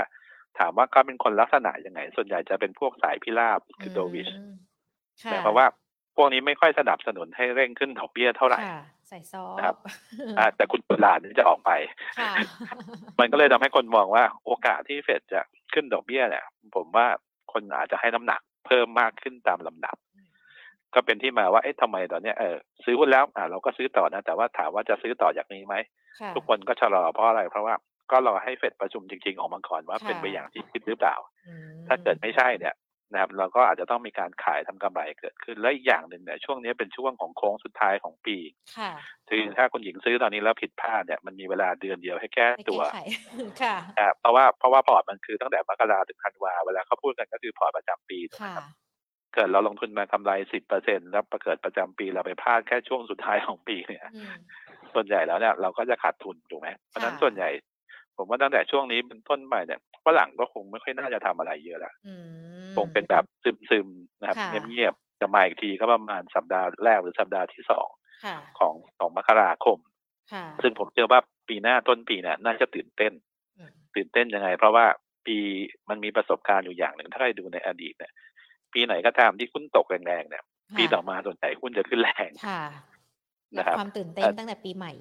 [0.58, 4.28] ถามว่าเขาเป็นคนลักษณะยังไง ส่วนใหญ่จะเป็นพวกสายพิราบคือโดวิช
[5.24, 5.66] แต่เพราะว่า
[6.16, 8.60] พวกนี้ไม่ค่อยสนับสนุนให้เร่งขึ้นดอกเบี้ยเท่าไหร่
[9.08, 9.76] ใส่ซอครับ
[10.56, 11.70] แต่คุณปุลานี่จะออกไป
[13.20, 15.40] มันก็เลยทำให้คนมองว่าโอกาสที่เฟดจะ
[15.74, 16.44] ขึ้นดอกเบี้ยเนี่ย
[16.74, 17.06] ผมว่า
[17.52, 19.96] คนอาจจะให้น้ำหนักเพิ่มมากขึ้นตามลำดับ
[20.94, 25.74] ก็เป็นที่มาว่าเอ๊ะทำไมตอนนี้เออซื้อหุ้นแล้วอ่าเราก็ซื้อต่อนะ แต่ว่าถามว่าจะซื้อต่อจากนี้ไหม
[26.34, 27.74] ทุกคนก็ชะลอเพราะอะไร เพราะว่า
[28.10, 31.16] ก็รอให้เฟดประชุมจริง ๆ ออกมาก่อนว่าเป็นไปอย่างที่คิดหรือเปล่า
[31.88, 32.76] ถ้าเกิดไม่ใช่เนี่ย
[33.12, 38.36] นะครับเราก็อาจจะต้องมีการขายทำกำไรเกิดขึ้นและอีกอย่างหนึ่งเนี่ยช่วงนี้เป็นช่วงของโค้งสุดท้ายของปี
[39.28, 42.80] คือถ้าคุณหญิงซื้อตอนนี้แล้วผิดพลาดเนี่ยมันมีเวลาเดือนเดียวให้แก้ตัว
[43.62, 43.76] ค่ะ
[44.20, 48.64] เพราะว่าเพราะว่าพอร์ตมันคือตั้งแต่มกราถึงธันวาเวลาเขาพูดกันก็คือพอร์ตประจำปีนะครับ
[49.34, 54.04] เกิดเราลงทุนมาทำไรสิบเปอร์เซ็นแล้วประเกิดประจำปีเราไปพลาดแค่ช่วงสุดท้ายของปีเนี่ย
[54.94, 57.48] ส่วนใหญ่แล้วเนี่ยเราก็จะขาดทุนถูกไหมเพราะนั้นส่วนใหญ่
[58.22, 61.92] ผมว่าตั้งแต่ช่วงนี้เป็นต้นไปเนี่ยฝรั่งก็คงไม่ค่อยน่าจะทำอะไรเยอะละ
[62.76, 63.24] คงเป็นแบบ
[63.70, 64.36] ซึมๆนะครับ
[64.68, 67.88] เงียบๆจะมาอีกทีก็ประมาณสัปดาห์แรกหรือสัปดาห์ที่สอง
[68.58, 69.78] ของของมกราคม
[70.62, 73.12] ซึ่งผมเชื่อว่าปีหน้าต้นปีเนี่ยน่าจะตื่นเต้น
[73.94, 74.86] ตื่นเต้นยังไง เพราะว่า
[75.26, 75.36] ปี
[75.88, 78.12] มันมีประสบการณ์อยู่อย่างหนึ่งถ้าใครดูในอดีตเนี่ย
[78.72, 80.44] ปีไหนก็ตามที่หุ้นตกแรงๆเนี่ย
[80.78, 82.62] ปีต่อมาส่วนใหญ่หุ้นจะขึ้นแรงค่ะ
[83.56, 84.92] นะครับความตื่นเต้นตั้งแต่ปีใหม่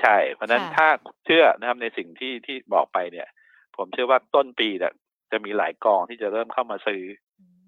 [0.00, 0.88] ใช่ เพราะนั้นถ้า
[1.26, 3.28] เชื่อนะครับในสิ่งที่ที่บอกไปเนี่ย
[3.76, 4.92] ผมเชื่อว่าต้นปีเนี่ย
[5.32, 7.02] จะมีหลายกองที่จะเริ่มเข้ามาซื้อ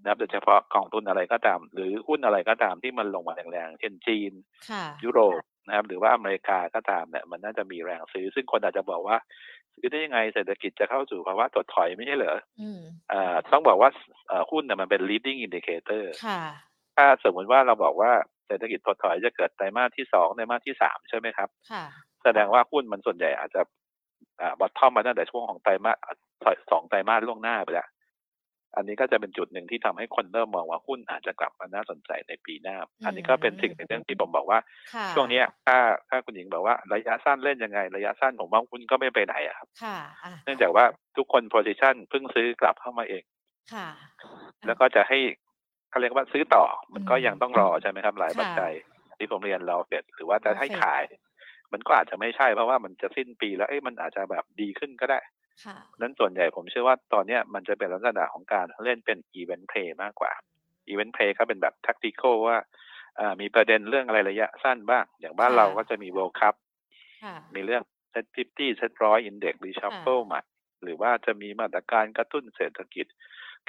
[0.02, 4.32] นะครับโดยเฉพาะกองทุนอะไรก็ตาม หรือหุ้นอะไรก็ตามที่มันลงมาแรงๆเช่นจีน
[5.04, 9.16] ยุโรปนะครับ หรือว่าอเมริกาก็ตามเนี่ยมันน่าจะมีแรงซื้อ ซึ่งคนอาจจะบอกว่า
[9.74, 12.38] ซื้อได้ยังไงเศรษฐกิจจะเข้าสู่ภาวะถดถอยไม่ใช่เหรอ
[13.12, 13.90] อ่าต้องบอกว่า
[14.50, 16.04] หุ้นเนี่ยมันเป็น leading indicator
[16.96, 18.12] ถ้าสมมติว่าเราบอกว่า
[18.46, 21.48] เศรษฐกิจถดถอยจะเกิดไตรมาสที่สองไตรมาสที่สามใช่ไหมครับ
[22.24, 23.62] แสดงว่าหุ้นมันส่วนใหญ่อาจจะ
[24.60, 25.92] บอททอมมาตั้งแต่ช่วงของไตรมา
[26.44, 27.88] สสองไตรมาสล่วงหน้าไปแล้ว
[28.76, 34.58] อันนี้ก็จะเป็นจุดหนึ่งที่ทำให้คนเริ่มมองว่าหุ้นอาจจะกลับมาน่าสนใจในปีหน้า อันนี้ก็เป็นสิ่งในเรื่องที่ผมบอกว่า
[35.14, 35.76] ช่วงนี้ถ้า
[36.08, 39.68] ถ้าคุณหญิงบอกว่าระยะสั้นเล่นยังไง ระยะสั้นผมว่าหุ้นก็ไม่ไปไหนอะครับ
[40.44, 40.84] เนื่องจากว่า
[41.16, 43.22] ทุกคน position เพิ่งซื้อกลับเข้ามาเอง
[44.66, 45.18] แล้วก็จะให้
[45.90, 48.72] เขาเรียกว่าซื้อต่อมันก็ยังต้องรอใช่ไหมครับหลายปัจจัย
[49.18, 51.02] ที่ผมเรียนเราเสร็จหรือว่าจะให้ขาย
[51.72, 55.18] มันก็อาจจะไม่ใช่เพราะว่ามันจะสิ้นปีแล้วเอ้ยมันอาจจะแบบดีขึ้นก็ได้
[56.00, 60.32] นั้นส่วนใหญ่ผมเชื่อว่าตอนนี้มันจะเป็นลักษณะของการเล่นเป็น event play มากกว่า
[60.88, 62.56] event play ก็เป็นแบบ tactical ว่า
[63.40, 66.54] มีประเด็นเรื่องอะไรระยะสั้นบ้าง อย่างบ้านเราก็จะมี World Cup
[67.54, 70.40] มีเรื่อง SET fifty SET ร้อย index reshuffle ใหม่
[70.82, 73.06] หรือว่าจะมีมาตรการกระตุ้นเศรษฐกิจ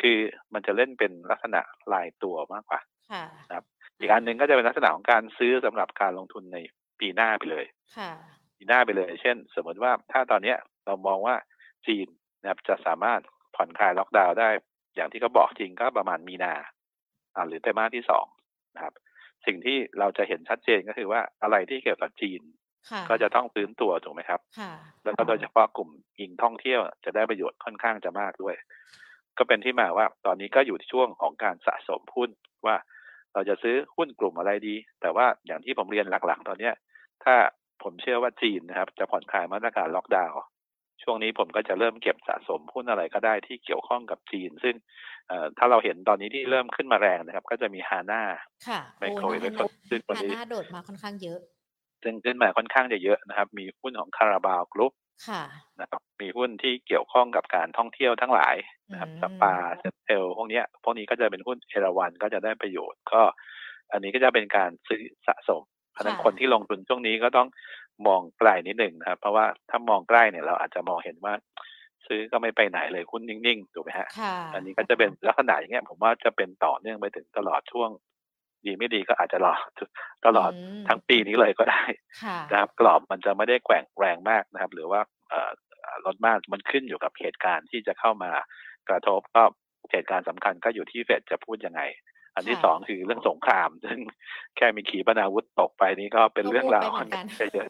[0.02, 0.18] คือ
[0.54, 1.62] มันจะเล่นเป็นลักษณะ
[1.94, 2.80] รายตัวมากกว่า
[3.54, 3.64] ครับ
[4.00, 6.58] อีกอันหนึ่งก็จะเป็นลักษณะของการซื้อสำหรับการลงทุนใน
[7.04, 7.66] ปีหน้าไปเลย
[8.58, 11.36] ปีหน้าไปเลย เช่น สมมติว่าถ้าตอนเนี้ยเรามองว่า
[11.88, 12.08] จีน
[12.42, 13.22] นะครับจะสามารถ
[13.56, 14.50] ผ่อนคลายล็อกดาวน์ได้
[14.96, 16.54] อย่างที่เขาบอกจริงก็ประมาณมีนา
[17.36, 18.26] อ่าหรือไตรมาสที่สอง
[18.76, 18.94] นะครับ
[19.46, 22.42] สิ่งที่เราจะเห็นชัดเจนก็คือว่าอะไรที่เกี่ยวกับจีน
[23.10, 24.42] ก็จะต้องฟื้นตัวถูกไหมครับ
[25.04, 25.90] แล้วก็โดยเฉพาะกลุ่ม
[26.20, 28.56] ยิงท่องเที่ยวจะได้ประโยชน์ค่อนข้างจะมากด้วย
[29.38, 32.30] ก็เป็นที่มาว่าตอนนี้ก็อยู่ในช่วงของการสะสมหุ้น
[32.66, 32.76] ว่า
[33.34, 36.74] เราจะซื้อหุ้นกลุ่มอะไรดี แต่ว่าอย่างที่ผมเรียนหลัก ๆ ตอนเนี้ย
[37.24, 37.36] ถ้า
[37.84, 40.42] ผมเชื่อว่าจีนนะครับ จะผ่อนคลายมาตรการล็อกดาวน์
[41.04, 44.76] ช่วงนี้ผมก็จะเริ่มเก็บสะสมหุ้นอะไรก็ได้ที่เกี่ยวข้องกับจีน ซึ่ง
[45.58, 48.22] ถ้าเราเห็นตอนนี้ที่เริ่มขึ้นมาแรงนะครับ ก็จะมีฮาน่า
[48.68, 49.54] ค่ะไมโครเอเล็ก
[49.90, 51.40] ซึ่งฮาน่าโดดมาค่อนข้างเยอะ
[52.04, 54.94] ซึ่งขึ้นมาค่อนข้างจะเยอะนะครับ มีหุ้นของคาราบาวกรุ๊ป
[55.82, 58.56] นะครับมีหุ้นที่เกี่ยวข้องกับการท่องเที่ยวทั้งหลาย
[58.92, 63.22] นะครับสปาเซ็นเทลพวกนี้พวกนี้ก็จะเป็นหุ้นเอราวันก็จะได้ประโยชน์ก็
[63.92, 67.48] อันนี้ก็จะเป็นการซื้อสะสม เพราะนั้นคนที่ลงทุนช่วงนี้ก็ต้อง
[68.08, 71.34] มองไกลนิดหนึ่งนะครับ เพราะว่าถ้ามองใกล้เนี่ยเราอาจจะมองเห็นว่า
[72.08, 74.08] ซื้อก็ไม่ไปไหนเลยหุ้นนิ่งๆถูกไหมฮะ
[74.54, 77.90] อันนี้ก็จะเป็นลักษณะอย่างเงี้ยผมว่าจะเป็นต่อเนื่องไปถึงตลอดช่วง
[78.66, 79.54] ดีไม่ดีก็อาจจะรอ
[80.26, 80.52] ตลอด
[80.88, 81.84] ทั้งปีนี้เลยก็ได้
[82.52, 85.02] นะครับ กรอบมันจะไม่ได้แกว่งแรงมากนะครับ หรือว่า
[86.06, 88.32] ลดมากมันขึ้นอยู่กับเหตุการณ์ที่จะเข้ามา
[88.90, 89.44] กระทบก็
[89.92, 91.82] เหตุการณ์สำคัญก็อยู่ที่เฟดจะพูดยังไง
[92.36, 94.00] อันที่สองคือเรื่องสงคราม ซึ่ง
[94.58, 96.88] แค่มีขีปนาวุธตกไปนี้ก็เป็นเรื่องราว
[97.54, 97.70] เยอะ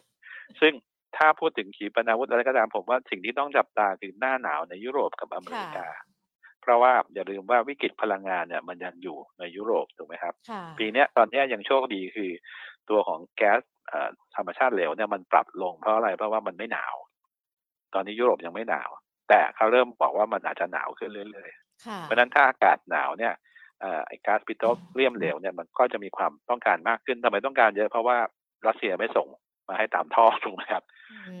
[0.60, 0.72] ซึ่ง
[1.16, 5.86] ถ้าพูดถึงขีปนาวุธอะไรก็ตามผมว่าสิ่งที่ต้องจับตาคือหน้าหนาวในยุโรปกับอเมริกา
[6.62, 10.34] เพราะว่าอย่าลืมว่าวิกฤตพลังงานเนี่ยมันยังอยู่ในยุโรปถูกไหมครับ
[10.78, 12.30] ปีนี้ตอนนี้ยังโชคดีคือ
[12.90, 13.60] ตัวของแก๊ส
[14.36, 16.94] ธรรมชาติเหลวเนี่ยมันปรับลงเพราะอะไรเพราะว่ามันไม่หนาว
[17.94, 18.90] ตอนนี้ยุโรปยังไม่หนาว
[19.28, 23.34] แต่เขาเริ่มบอกว่ามันอาจจะหนาวขึ้นเรื่อยๆเพราะนั้นถ้าอากาศหนาวเนี่ย
[24.06, 28.18] ไอ้ก๊าซปิโตรเลียมเหลวเนี่ยมันก็จะมีความต้องการมากขึ้นทำไมต้องการเยอะเพราะว่า
[28.66, 29.26] รัสเซียไม่ส่ง
[29.68, 30.84] มาให้ตามท่อถูกไหมครับ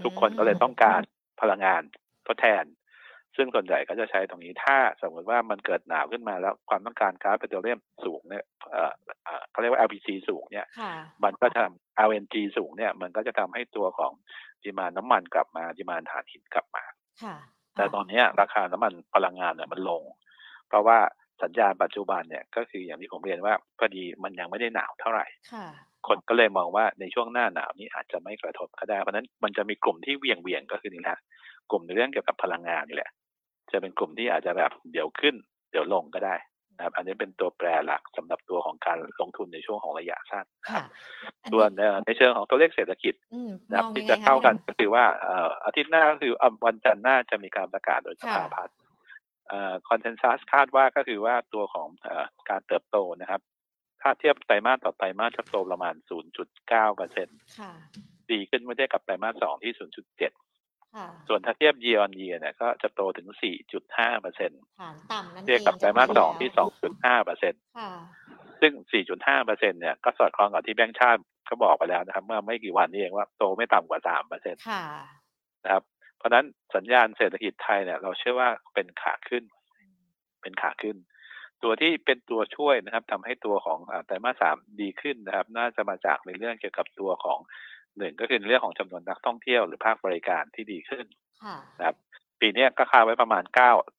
[0.02, 1.00] ทุกคนก็เลยต้องการ
[1.40, 1.82] พลังงาน
[2.26, 2.64] ทดแทน
[3.36, 8.44] ซึ่งส่วนใหญ่ก็จะใช้ตรงนี้ถ้าสมมติว่ามันเกิดหนาวขึ้นมาแล้วความต้องการก๊าซปิโตรเลียมสูงเนี่ย
[9.50, 10.66] เขาเรียกว่า LPG สูงเนี่ย
[11.24, 14.12] มันก็ทำ LNG สูงเนี่ยมันก็จะทำให้ตัวของ
[14.62, 16.84] ดีมาน้ำมันกลับมาดีมาถ่านหินกลับมา
[17.76, 20.02] แต่ตอนนี้ราคาน้ำมันพลังงานเนี่ยมันลง
[20.68, 20.98] เพราะว่า
[21.42, 25.26] สัญญาณปัจจุบันเนี่ยก็คืออย่างที่ผมเรียนว่าพอดีมันยังไม่ได้หนาวเท่าไหร่
[26.08, 31.18] คนก็เลยมองว่าในช่วงหน้าหนาวนี้อาจจะไม่กระทบก็ได้ เพราะนั้นมันจะมีกลุ่มที่เวียงเวียงก็คือนี่แหละ
[31.70, 33.10] กลุ่มในเรื่องเกี่ยวกับพลังงานนี่แหละ
[33.72, 35.34] จะเป็นกลุ่มที่อาจจะแบบเดี๋ยวขึ้น
[35.70, 36.36] เดี๋ยวลงก็ได้
[36.76, 40.82] นะครับอันนี้เป็นตัวแปรหลักสำหรับตัวของการลงทุนในช่วงของระยะสั้นครับ
[41.52, 41.68] ส่วน
[42.06, 43.14] ในเชิงของตัวเลขเศรษฐกิจ
[43.70, 45.04] นะครับที่จะเข้ากันก็คือว่า
[45.64, 46.32] อาทิตย์หน้าก็คือ
[46.66, 48.76] วันจันทร์หน้าจะมีการประกาศโดยสภาพัฒน์
[49.88, 51.88] consensus คาดว่าก็คือว่าตัวของ
[52.50, 53.40] การเติบโตนะครับ
[54.02, 55.94] ถ้าเทียบไตรมาสต่อไตรมาสจะโตประมาณ
[56.44, 57.38] 0.9เปอร์เซ็นต์
[58.30, 63.28] ดีขึ้นเมื่อเทียบกับไตรมาสสองที่ 0.7 ส่วนถ้าเทียบ year on year เนี่ยก็จะโตถึง
[63.74, 64.60] 4.5เปอร์เซ็นต์
[65.44, 66.50] เทียบกับไตรมาสสองที่
[66.88, 67.62] 2.5เปอร์เซ็นต์
[68.60, 68.72] ซึ่ง
[69.10, 74.62] 4.5เปอร์เซ็นต์เนี่ยก็สอดคล้องกับที่แบงก์ชาติเขาบอกไปแล้วนะครับ เมื่อไม่กี่วันนี้เองว่าโตไม่ต่ำกว่า3เปอร์เซ็นต์
[75.64, 75.93] นะครับเพ
[76.24, 79.44] ราะนั้นสัญญาณเศรษฐกิจไทยเนี่ยเราเชื่อว่าเป็นขาขึ้น
[80.42, 80.96] เป็นขาขึ้น
[81.62, 87.38] ตัวที่เป็นตัวช่วยนะครับทำให้ตัวของไตรมาสสามดีขึ้นนะครับ น่าจะมาจากในเรื่องเกี่ยวกับตัวของ
[87.98, 91.06] หนึ่งก็คือเรื่องของจำนวนนักท่องเที่ยวหรือภาคบริการที่ดีขึ้น
[91.78, 91.96] นะครับ
[92.40, 93.44] ปีนี้ก็คาดไว้ประมาณ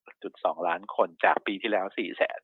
[0.05, 2.39] 9.2 ล้านคนจากปีที่แล้ว 4 แสน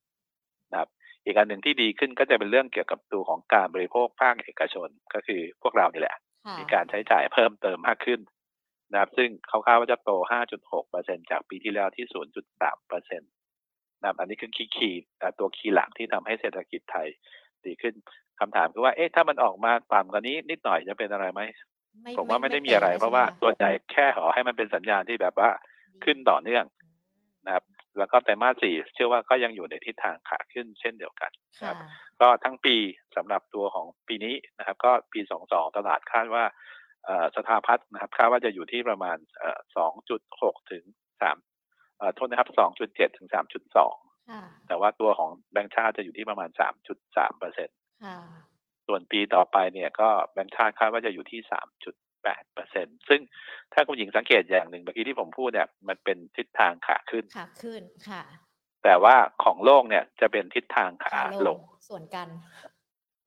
[0.72, 0.90] นะครับ
[1.26, 6.18] อีกอันหนึ่งที่ดีขึ้นก็จะเป็นเรื่องเกี่ยวกับตัวของการบริโภคภาคเอกชนก็คือพวกเรานี่แหละ
[6.60, 8.20] มีการใช้จ่ายเพิ่มเติมมากขึ้น
[8.92, 10.12] นะครับซึ่งเขาคาดว่าจะโต
[10.72, 12.06] 5.6%จากปีที่แล้วที่
[12.62, 15.02] 0.3%นะอันนี้คือ key key
[15.40, 17.08] ตัว key หลักที่ทำให้เศรษฐกิจไทย
[17.66, 17.94] ดีขึ้น
[18.40, 21.42] คำถามคือว่าเอ๊ะถ้ามันออกมาต่ำกว่านี้นิดหน่อยจะเป็นอะไรไหม
[22.18, 25.50] ผมว่าไม่ได้มีอะไร เพราะว่าตัวใหญ่แค่ขอให้มันเป็นสัญญาณที่แบบว่า
[26.04, 26.66] ขึ้นต่อเนื่อง
[27.46, 27.64] นะครับ
[27.98, 31.76] แล้วก็ไตรมาสสี่เชื่อว่าก็ยังอยู่ในทิศทางขาขึ้นเช่นเดียวกันครับ
[32.22, 32.76] ก็ทั้งปี
[33.16, 36.44] สำหรับตัวของปีนี้นะครับ ก็ปีสองสองตลาดคาดว่า
[37.36, 39.18] สถาพัฒนะครับคาดว่าจะอยู่ที่ประมาณ
[39.78, 40.84] สองจุดหกถึง
[41.22, 41.38] สาม
[42.16, 42.50] โทษนะครับ
[42.84, 43.28] 2.7 ถึง
[43.98, 46.50] 3.2 แต่ว่าตัวของแบงค์ชาติจะอยู่ที่ประมาณ
[46.94, 47.78] 3.3เปอร์เซ็นต์
[48.88, 51.40] ส่วนปีต่อไปเนี่ยก็แบงค์ชาติคาดว่าจะอยู่ที่
[51.98, 53.22] 3.8เปอร์เซ็นต์ซึ่ง
[53.74, 58.24] ถ้าคุณหญิงสังเกตอย่างหนึ่งเมื่อกี้ที่ผมพูดเนี่ยมันเป็นทิศทางขาขึ้นขาขึ้นค่ะ
[58.84, 61.60] แต่ว่าของโลกเนี่ยจะเป็นทิศทางขาลง
[61.90, 62.28] ส่วนกัน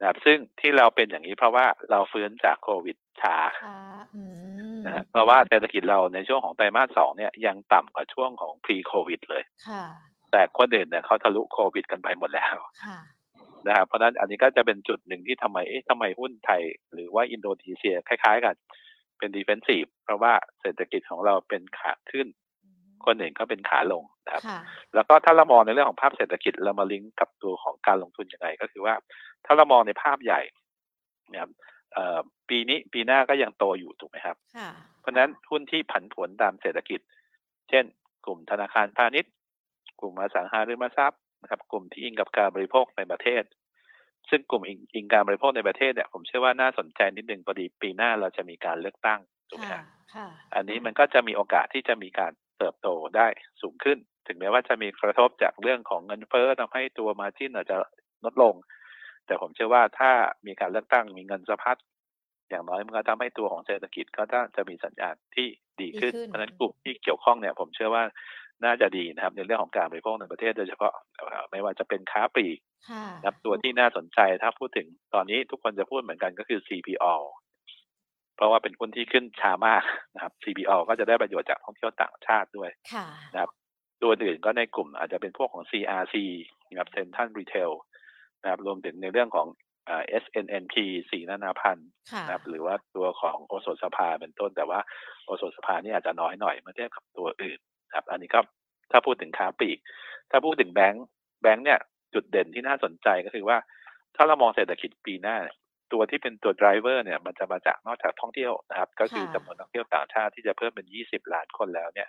[0.01, 3.37] นะครับซึ่งที่เราเป็นอย่างนี้เพราะว่าเราฟื้นจากโควิด ช้า
[4.87, 9.43] นะเพราะว่าเศรษฐกิจเราในช่วงของไตรมาสสองเนี่ยยังต่ำกว่าช่วงของ pre โควิดเลย
[10.33, 12.57] แต่คนอื่นเนี่ยเขาทะลุโควิด กันไปหมดแล้ว
[13.67, 18.55] นะครับเพราะนั้นอันนี้ก็จะเป็นจุดหนึ่งที่ทำไมเอ๊ะทำไมหุ้นไทย หรือว่าอินโดนีเซียคล้าย ๆ กัน
[19.19, 22.27] เป็นดีเฟนซีฟเพราะว่าเศรษฐกิจของเราเป็นขาขึ้น
[23.05, 24.43] คนอื่นก็เป็นขาลงนะครับ
[24.95, 28.95] แล้วก็ถ้าเรามองในเรื่องของภาพเศรษฐกิจเรามาลิงก์กับตัวของการลงทุนยังไง ก็คือว่า
[29.47, 30.41] ถ้าเรามองในภาพใหญ่
[31.31, 31.47] เนี่ย
[32.49, 34.37] ปีนี้ปีหน้าก็ยังโตอยู่ถูกไหมครับ
[35.01, 37.01] เพราะฉะนั้นหุ้นที่ผันผวนตามเศรษฐกิจ
[37.69, 37.85] เช่น
[38.27, 39.33] กลุ่มธนาคารพาณิชย์
[40.01, 43.45] กลุ่มอสังหาริมทรัพย์นะครับ กลุ่มที่อิงกับการบริโภคในประเทศ
[44.31, 44.63] ซึ่งกลุ่ม
[44.95, 49.85] อิงการบริโภคในประเทศเนี่ยผมเชื่อว่าน่าสนใจนิดนึงพอดีปีหน้าเราจะมีการเลือกตั้งถูกไหมครับ
[50.55, 53.29] อันนี้มันก็จะมีโอกาสที่จะมีการเติบโตได้
[53.63, 57.77] สูงขึ้น ถึงแม้ว่าจะมีกระทบจากเรื่องของเงินเฟ้อทำให้ตัวมาจิ้นอาจจะ
[58.25, 58.55] ลดลง
[59.27, 60.11] แต่ผมเชื่อว่าถ้า
[60.47, 61.79] มีการเลือกตั้งมีเงินสะพัด
[62.51, 64.23] อย่างน้อยมันก็ทำให้ตัวของเศรษฐกิจก็
[64.57, 65.49] จะมีสัญญาณที่
[65.81, 68.05] ดีขึ้นเพราะฉะนั้นกลุ่มที่เกี่ยวข้องเนี่ยผมเชื่อว่า
[68.65, 70.93] น่าจะดีนะครับ ในเรื่องของการบริโภคในประเทศโดยเฉพาะ
[71.51, 72.59] ไม่ว่าจะเป็นค้าปลีก
[73.19, 77.15] นะครับตัวที่น่าสนใจถ้าพูดถึงตอนนี้ทุกคนจะพูดเหมือนกันก็คือ CPO
[78.37, 79.83] เพราะว่าเป็นคนที่ขึ้นช้ามาก
[80.15, 82.71] นะครับ CPO ก็จะได้ประโยชน์จากท่องเที่ยวต่างชาติด้วย
[83.33, 83.51] นะครับ
[84.03, 86.17] ตัวอื่นก็ในกลุ่มอาจจะเป็นพวกของ CRC
[86.69, 87.73] นะครับ Central Retail
[88.45, 89.49] นะครับรวมถึงในเรื่องของ
[90.23, 90.75] SNNP
[91.11, 91.89] สีนานาพันธ์
[92.27, 94.81] นะครับหรือว่าตัวของโอโซสภาเป็นต้น แต่ว่า
[95.27, 97.59] โอโซสภานี่อาจจะน้อยหน่อยเมื่อเทียบกับตัวอื่น
[97.95, 98.41] ครับอันนี้ก็
[98.93, 99.79] ถ้าพูดถึงค้าปลีก
[100.31, 101.07] ถ้าพูดถึงแบงค์
[101.43, 101.81] แบงค์เนี่ย
[102.15, 103.57] จุดเด่นที่น่าสนใจก็คือว่า
[104.17, 105.37] ถ้าเรามองเศรษฐกิจปีหน้า
[105.93, 112.09] ตัวที่เป็นตัว driver เนี่ยมันจะมาจากนอกจากท่องเที่ยวนะครับ ก็คือจำนวนนักเที่ยวต่างชาติที่จะเพิ่มเป็น 20 ล้านคนแล้วเนี่ย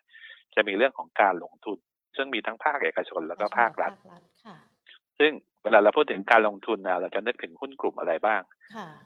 [0.55, 1.77] จะมีเรื่องของการลงทุน
[2.15, 3.91] ซึ่งมีทั้งภาคเอกชนแล้วก็ภาครัฐ
[5.19, 5.31] ซึ่ง
[5.63, 8.41] เวลาเราพูดถึงการลงทุนนะเราจะนึกถึงหุ้นกลุ่มอะไรบ้าง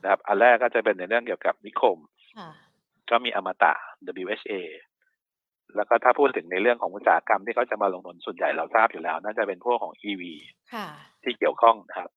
[0.04, 1.98] นะครับอันแรกก็จะเป็นในเรื่องเกี่ยวกับนิคม
[3.10, 3.74] ก็มีอมตะ
[4.24, 4.54] WHA
[5.76, 10.24] แล้วก็ถ้าพูดถึงในเรื่องของอุตสาหกรรมที่เขาจะมาลงทุนส่วนใหญ่เราทราบอยู่แล้ว น่าจะเป็นพวกของ EV
[11.24, 12.10] ที่เกี่ยวข้องนะครับ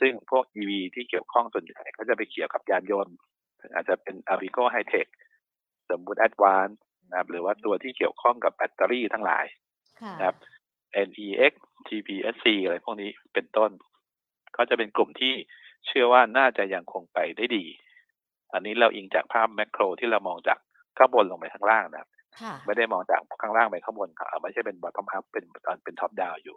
[0.00, 3.16] ซึ่งพวก EV ที่เกี่ยวข้องส่วนใหญ่ก็จะไปเกี่ยวกับยานยนต์
[3.74, 5.08] อาจจะเป็น Avico High Tech
[5.90, 6.76] สมมุติ Advance
[7.10, 9.44] นะครับหรือว่าตัวที่เกี่ยวข้องกับแบตเตอรี่ทั้งหลาย
[10.18, 10.36] นะครับ
[11.08, 11.52] NEX
[11.88, 13.70] GPSC อะไรพวกนี้เป็นต้น
[14.56, 15.34] ก็จะเป็นกลุ่มที่
[15.86, 17.64] เชื่อว่าน่าจะยังคงไปได้ดี
[18.52, 20.58] อันนี้เราอิงจากภาพ macro ที่เรามองจาก
[20.96, 22.10] ข้างบนลงไปข้างล่างนะครับ
[22.66, 25.44] ไม่ได้มองจากข้างล่างไปข้างบนครับไม่ใช่เป็น bottom up เป็น
[25.84, 26.56] เป็น top down อยู่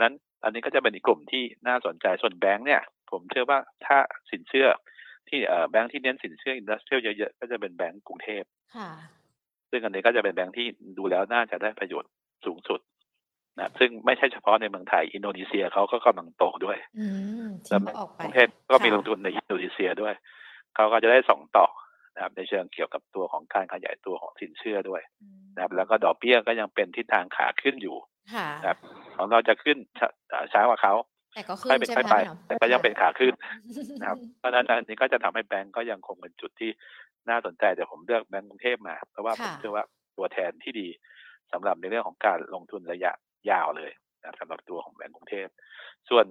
[0.00, 0.14] นั้น
[0.44, 3.98] อันนี้ก็จะเป็นอีกกลุ่มที่น่าสนใจส่วนแบงค์เนี่ย ผมเชื่อว่าถ้า
[4.30, 4.68] สินเชื่อ
[5.28, 5.38] ที่
[5.70, 8.44] แบงค์ที่เน้นสินเชื่อ industrial เยอะๆก็จะเป็นแบงค์กรุงเทพ
[9.70, 10.66] ซึ่งอันนี้ก็จะเป็นแบงค์ที่
[10.98, 12.10] ดูแล้วน่าจะได้ประโยชน์
[12.44, 12.80] สูงสุด
[13.58, 16.78] นะซึ่งไม่ใช่เฉพาะในเมืองไทย อินโดนีเซียเขาก็กำลังโตด้วย
[17.68, 17.80] แล้ว
[18.20, 20.14] กรุงเทพก็มีลงทุนในอินโดนีเซียด้วย
[20.74, 21.66] เขาก็จะได้สองต่อ
[22.14, 25.02] นะครับในเชิงเกี่ยวกับตัวของการขยายตัวของสินเชื่อด้วย
[25.54, 27.96] นะครับแล้วก็ดอกเบี้ยก็ยังเป็นทิศทางขาขึ้นอยู่
[28.62, 28.78] นะครับ
[29.16, 29.76] ของเราจะขึ้น
[30.52, 30.94] ช้ากว่าเขา
[31.34, 33.32] แต่ก็ขึ้นใช่ไหมแต่ก็ยังเป็นขาขึ้น
[34.00, 36.70] นะครับ เพราะนั้นอันนี้ก็จะทำให้แบงก์ก็ยังคงเป็นจุดที่
[37.28, 39.84] น่าสนใจแต่ผมเลือกแบงก์กรุงเทพมา เพราะว่าผมเชื่อว่า
[40.16, 40.88] ตัวแทนที่ดี
[41.52, 43.12] สำหรับในเรื่องของการลงทุนระยะ
[43.50, 45.48] ยาวเลยนะสำหรับตัวของแบงก์กรุงเทพ
[46.10, 46.26] ส่วน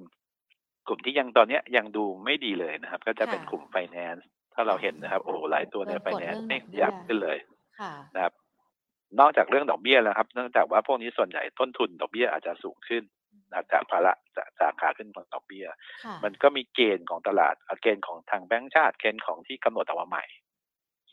[0.88, 7.38] กลุ่มที่ยังตอนนี้ยังดูไม่ดีเลยนะครับ ก็จะเป็นกลุ่มไฟแนนซ์ถ้าเราเห็นนะครับ โอ้หลายตัวในไฟแนนซ์ไม่ยับขึ้นเลย
[8.16, 8.34] นะครับ
[9.20, 13.04] นอกจากเรื่องดอกเบี้ยแล้วครับ เนื่องจากว่าพวกนี้ส่วนใหญ่ต้นทุนดอกเบี้ยอาจจะสูงขึ้น
[13.72, 15.66] จากภาระจากสาขาขึ้นของดอกเบี้ย
[16.24, 20.26] มันก็มีเกณฑ์ของตลาดเกณฑ์ของทางแบงก์ชาติเกณฑ์ของที่กำหนดออกมาใหม่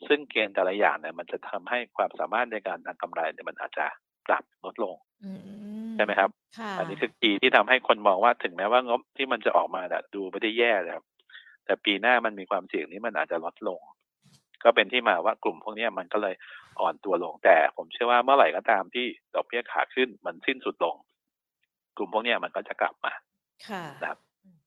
[0.07, 3.85] ซึ่งเกณฑ์แต่ละอย่างเนี่ยมันจะทำให้ความสามารถในการทำกำไรเนี่ยมันอาจจะ
[4.27, 4.95] ปรับลดลง
[5.95, 6.29] ใช่ไหมครับ
[6.79, 9.81] อันนี้คือปีที่ทำให้คนมองว่าถึงแม้ว่างบที่มันจะออกมา
[10.15, 11.05] ดูไม่ได้แย่นะครับ
[11.65, 13.79] แต่ปีหน้ามันมีความเสี่ยงนี้มันอาจจะลดลง
[14.63, 16.35] ก็เป็นที่มาว่ากลุ่มพวกนี้มันก็เลย
[16.79, 20.95] อ่อนตัวลง แต่ผมเชื่อว่าเมื่อไหร่ก็ตามที่ดอกเบี้ยขาขึ้นมันสิ้นสุดลง
[21.97, 23.13] กลุ่มพวกนี้มันก็จะกลับมา
[24.01, 24.19] นะครับ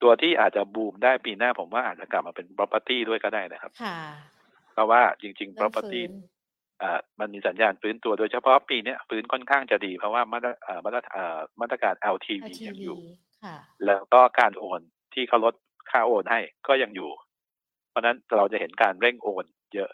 [0.02, 3.72] ตัวที่อาจจะบูมได้ปีหน้าผมว่าอาจจะกลับมาเป็น property ด้วยก็ได้นะครับ
[4.72, 6.34] เพราะว่าจริง ๆ property อ่า
[7.20, 10.50] มันมีสัญญาณฟื้นตัวโดยเฉพาะปีนี้ฟื้นค่อนข้างจะดี เพราะว่ามาตร
[10.84, 11.00] มาตร
[11.60, 12.98] มาตรการ LTV ยังอยู่
[13.87, 14.80] แล้วก็การโอน
[15.14, 15.54] ที่เขาลด
[15.90, 17.10] ค่าโอนให้ก็ยังอยู่
[17.90, 19.90] เพราะนั้นเราจะเห็นการเร่งโอนเยอะ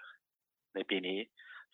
[0.74, 1.18] ในปีนี้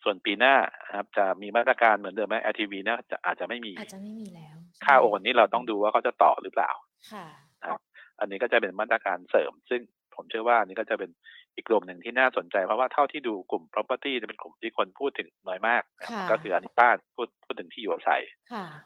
[0.03, 0.55] ส่วนปีหน้า
[0.97, 6.71] ครับจะมีมาตรการเหมือนเดิมไหม LTV นะจะอาจจะไม่มีอาจจะไม่มีแล้ว ค่าโอนนี้เราต้องดูว่าเขาจะต่อหรือเปล่า
[7.13, 7.27] ค่ะ
[7.65, 7.81] ครับ
[8.21, 9.81] อันนี้ก็จะเป็นมาตรการเสริม ซึ่ง
[10.15, 11.11] ผมเชื่อว่าอันนี้ก็จะเป็น
[11.57, 15.83] อีกกลุ่มหนึ่งที่น่าสนใจเพราะว่าเท่าที่ดูกลุ่ม property จะเป็นกลุ่มที่คนพูดถึงน้อยมาก
[16.31, 18.23] ก็คืออันนี้บ้านพูดพูดถึงที่อยู่อาศัย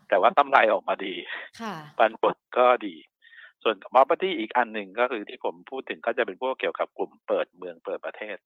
[0.09, 1.15] แต่ว่าตำไรออกมาดี
[1.99, 2.95] ปันผลก็ดี
[3.63, 8.37] ส่วน property อีกอันหนึ่งก็คือที่ผมพูดถึงก็จะเป็นพวกเกี่ยวกับกลุ่มเปิดเมืองเปิดประเทศ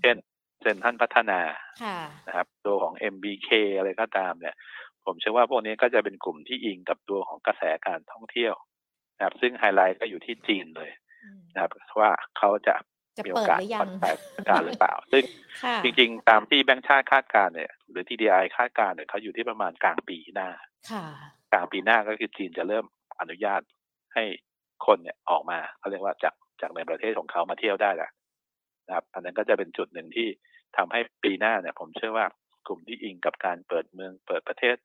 [0.00, 0.16] เช่น
[0.62, 1.40] เซนท่านพัฒนา
[2.26, 4.56] นะครับตัวของ MBK อะไรก็ตามเนี่ย
[5.06, 8.54] ผมเชื่อว่าพวกนี้ก็จะเป็นกลุ่มที่อิงกับตัวของกระแสการท่องเที่ยว
[9.16, 10.90] นะครับ ซึ่งไฮไลท์ก็อยู่ที่จีนเลย
[11.54, 12.74] นะครับว่าเขาจะ
[13.18, 13.88] จะเปิดหรือยัง
[14.48, 15.22] การหรือเปล่า ซึ่ง
[15.84, 20.50] จริงๆ ตามที่แบงค์ชาติคาดการเนี่ย หรือ TDI คาดการเนี่ยเขาอยู่ที่ประมาณกลางปีหน้า
[21.52, 22.84] กลางปีหน้าก็คือจีนจะเริ่ม
[23.20, 23.60] อนุญาต
[24.14, 24.24] ให้
[24.86, 28.10] คนเนี่ยออกมาเขาเรียกว่าจากจากในประเทศของเขามาเที่ยวได้แหละ
[28.86, 30.28] นะครับ อันนั้นก็จะเป็นจุดหนึ่งที่
[30.76, 32.26] ทำให้ปีหน้าเนี่ย ผมเชื่อว่า
[32.66, 34.76] กลุ่มที่อิงกับการเปิดเมืองเปิดประเทศ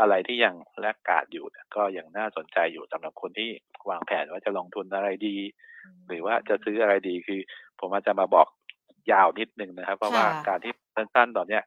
[0.00, 1.44] อะไรที่ยังแลกกาดอยู่
[1.76, 3.50] ก็ยังน่าสนใจอยู่สำหรับคนที่
[3.90, 5.36] วางแผนว่าจะลงทุนอะไรดี
[6.08, 7.40] หรือว่าจะซื้ออะไรดีคือ
[7.80, 8.48] ผมอาจจะมาบอก
[9.12, 11.62] ยาวนิดนึงนะครับ เพราะว่าการที่สั้นๆตอนเนี้ย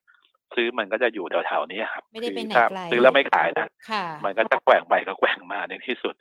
[0.55, 3.67] ซื้อมันก็จะอยู่แถวๆนี้ครับไม่ได้เป็นไหนไกลซื้อแล้วไม่ขายนะ
[4.25, 6.15] มันก็จะแกว่งไปก็แกว่งมาในที่สุด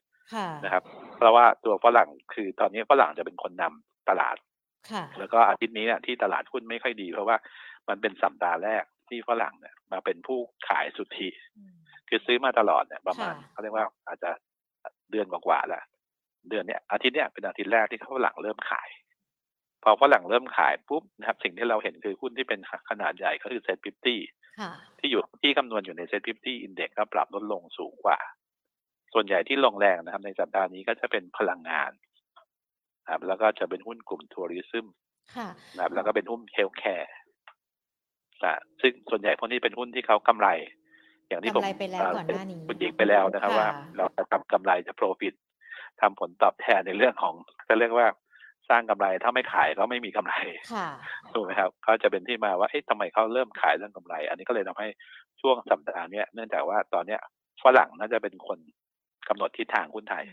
[0.64, 0.82] นะครับ
[1.16, 4.36] เพราะว่าตัวฝรั่งคือตอนนี้ฝรั่งจะเป็นคนนำตลาด
[5.18, 7.36] แล้วก็อาทิตย์นี้เนี่ยที่ตลาดหุ้นไม่ค่อยดี เพราะว่า
[7.88, 11.28] มันเป็นสัปดาห์แรกที่ฝรั่งเนี่ยมาเป็นผู้ขายสุทธิ
[12.10, 14.30] คือซื้อมาตลอดเนี่ยประมาณเขาเรียกว่าอาจจะ
[15.10, 15.82] เดือนกว่าๆแล้ว
[16.48, 18.88] เดือนเนี้ยอาทิตย์เนี้ยเป็นอาทิตย์แรกที่เขาหลังเริ่มขาย
[19.82, 24.20] พอฝรั่งเริ่มขายปุ๊บนะครับ สิ่งที่เราเห็นคือหุ้นที่เป็นขนาดใหญ่ก็คือ SET fifty
[24.98, 28.18] ที่อยู่ที่คำนวณอยู่ใน SET fifty index ก็ปรับลดลงสูงกว่า
[29.14, 31.92] ส่วนใหญ่ที่ลงแรงนะครับ ในสัปดาห์นี้ก็จะเป็นพลังงาน
[33.12, 34.86] ครับแล้วก็จะเป็นหุ้นกลุ่มทัวริซึม
[35.74, 37.12] นะครับแล้วก็เป็นหุ้นเฮลท์แคร์
[38.80, 40.48] ซึ่งส่วนใหญ่พวกนี้เป็นหุ้นที่เขากำไร
[41.30, 45.34] อย่างที่ผมไปแล้วก่อนหน้านี้คุณหญิงไปแล้วนะครับว่า เราจะทำกำไรจะโปรฟิต
[46.00, 47.34] ทำผลตอบแทนในเรื่องของ
[47.68, 48.08] จะเรียกว่า
[48.70, 50.34] สร้างกำไรถ้าไม่ขายก็ไม่มีกำไร
[51.32, 54.88] ถูกไหมครับเขาจะเป็นที่มาว่าเอ๊ะทำไมเขาเริ่มขายเรื่องกำไร อันนี้ก็เลยทำให้
[55.40, 57.20] ช่วงสัปดาห์นี้เนื่องจากว่าตอนเนี้ย
[57.62, 58.58] ฝรั่งน่าจะเป็นคน
[59.28, 60.24] กำหนดทิศทางหุ้นไทย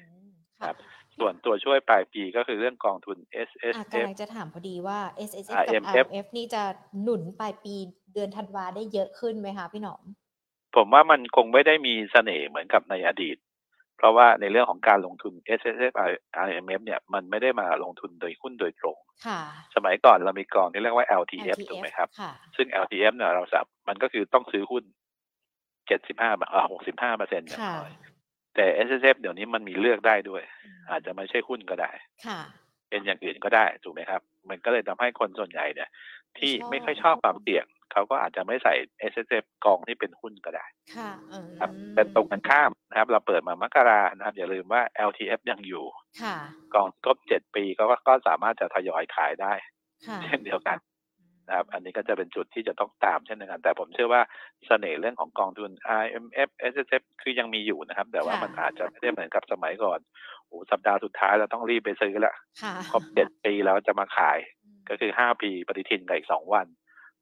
[0.64, 0.76] ครับ
[1.20, 6.64] ส่วนตัวช่วยปลายปีก็คือเรื่องกองทุน S S F กำลังจะถามพอดีว่า S S F กับ R M F นี่จะ
[7.04, 7.76] หนุนปลายปี
[8.14, 10.04] เดือนธันวาได้เยอะขึ้นไหมคะพี่หนอม
[10.78, 13.38] ผมว่ามันคงไม่ได้มีเสน่ห์เหมือนกับในอดีต
[13.98, 15.94] เพราะว่าในเรื่องของการลงทุน S S F
[16.46, 18.98] R M F เนี่ยมันไม่ได้มาลงทุนโดยหุ้นโดยตรง
[19.76, 22.10] สมัยก่อนเรามีกองที่เรียกว่า L T F ถูกไหมครับ
[22.56, 24.84] ซึ่ง L T F เนี่ยเราสับมันก็คือต้องซื้อหุ้น
[25.88, 27.94] เจ็ดสิบห้าอ่าหกสิบห้าเปอร์เซ็นต์อย่างน้อย
[28.56, 30.44] แต่ S S F เดี๋ยวนี้มันมีเลือกได้ด้วย
[30.90, 31.92] อาจจะไม่ใช่หุ้นก็ได้
[32.90, 35.90] เป็นอย่างอื่นก็ได้ถูกไหมครับ มันก็เลยทำให้คนส่วนใหญ่เนี่ย
[36.38, 38.74] ที่ไม่ค่อยชอบความเสี่ยง เขาก็อาจจะไม่ใส่
[39.12, 41.12] S S F กองที่เป็นหุ้นก็ได้ค่ะ
[41.60, 45.86] ครับแต่ตรงกันข้ามนะครับ เราเปิดมามกรานะครับ อย่าลืมว่า L T F ยังอยู่
[46.76, 49.54] กองครบเจ็ดปีก็ก็สามารถจะทยอยขายได้
[50.24, 50.78] เช่นเดียวกัน
[51.48, 54.22] นะครับอันนี้ก็จะเป็นจุดที่จะต้องตามเช่นเดียวกัน แต่ผมเชื่อว่า
[54.68, 55.72] เสน่ห์เรื่องของกองทุน
[56.04, 60.00] IMF SSF คือยังมีอยู่นะครับ แต่ว่ามันอาจจะไม่ได้เหมือนกับสมัยก่อน
[60.48, 62.36] โอ้สัปดาห์สุดท้ายเราต้องรีบไปซื้อแล้ว
[62.92, 64.38] ครบเจ็ดปีแล้วจะมาขาย
[64.90, 66.68] ก็คือห้าปีปฏิทินกับอีกสองวัน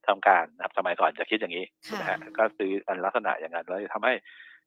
[0.10, 1.66] ทำการนะครับสมัยก่อนจะคิดอย่างนี้
[2.00, 4.14] นะฮะก็ซื้ออันลักษณะอย่างนั้นแล้วทำให้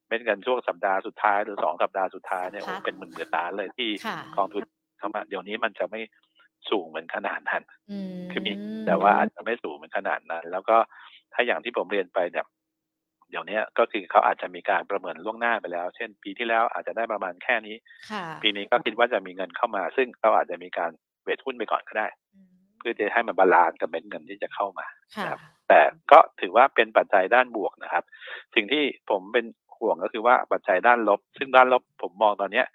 [0.09, 3.88] เม็ดเงินช่วงสัปดาห์สุดท้ายหรือสองสัปดาห์สุดท้ายเนี่ยเป็นหมื่นหมื่นล้านเลยที่
[4.37, 4.62] กองทุน
[4.98, 6.01] เข้ามาเดี๋ยวนี้มันจะไม่
[6.70, 7.62] สูงเหมือนขนาดนั้น
[8.33, 8.53] คือมี
[8.87, 10.77] แต่ว่าอาจจะไม่สูงเหมือนขนาดนั้น แล้วก็
[11.35, 12.46] ถ้าอย่างที่ผมเรียนไปเนี่ย
[13.31, 17.77] เดี๋ยวนี้ก็คือเขาอาจจะมีการประเมินล่วงหน้าไปแล้ว เช่น ปีที่แล้วอาจจะได้ประมาณแค่นี้
[18.42, 20.90] ปีนี้ก็คิดว่าจะมีเงินเข้ามา ซึ่งเขาอาจจะมีการ
[21.25, 22.07] weight หุ้นไปก่อนก็ได้
[22.79, 24.87] เพื่อจะให้มัน balance กับเม็ดเงินที่จะเข้ามา
[25.27, 25.38] ครับ
[25.69, 28.05] แต่ก็ถือว่าเป็นปัจจัยด้านบวกนะครับ
[28.55, 29.45] สิ่งที่ผมเป็น
[29.79, 32.67] ห่วงก็คือว่าปัจจัยด้านลบ ซึ่งด้านลบผมมองตอนเนี้ย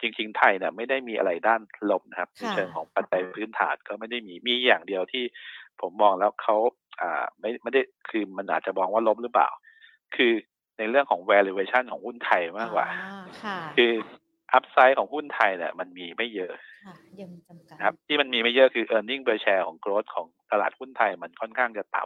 [0.00, 5.24] จริง ๆ ไทยเนี่ยไม่ได้มีอะไรด้านลบนะครับในเชิงของปัจจัยพื้นฐานก็ไม่ได้มีมีอย่างเดียวที่
[5.80, 6.56] ผมมองแล้วเขา
[7.00, 7.80] อ่าไม่ไม่ได้
[8.10, 9.48] คือมันอาจจะมองว่าลบหรือเปล่า
[10.16, 10.32] คือ
[10.78, 12.86] ในเรื่องของ valuation ของหุ้นไทยมากกว่า
[13.76, 13.92] คือ
[14.52, 16.52] อัพไซด์ของหุ้นไทยเนี่ยมันมีไม่เยอะ
[17.20, 22.04] ยังจำกัดครับ ที่มันมีไม่เยอะคือ e a r n i n g per share ของ growth ของตลาดหุ้นไทยมันค่อนข้างจะต่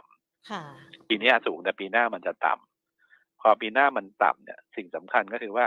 [0.53, 5.65] ำปีนี้สูงแต่ปีหน้ามันจะต่ำพอปีหน้ามันต่ำเนี่ย สิ่งสำคัญก็คือว่า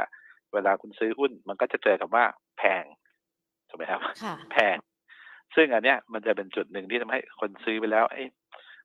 [0.53, 2.25] เวลาคุณซื้อหุ้นมันก็จะเจอกับว่า
[2.59, 2.85] แพง
[3.69, 4.01] ถูกไหมครับ
[4.53, 4.77] แพง
[5.57, 8.25] ซึ่งอันเนี้ยมันจะเป็นจุดหนึ่งที่ทำให้คนซื้อไปแล้วไอ้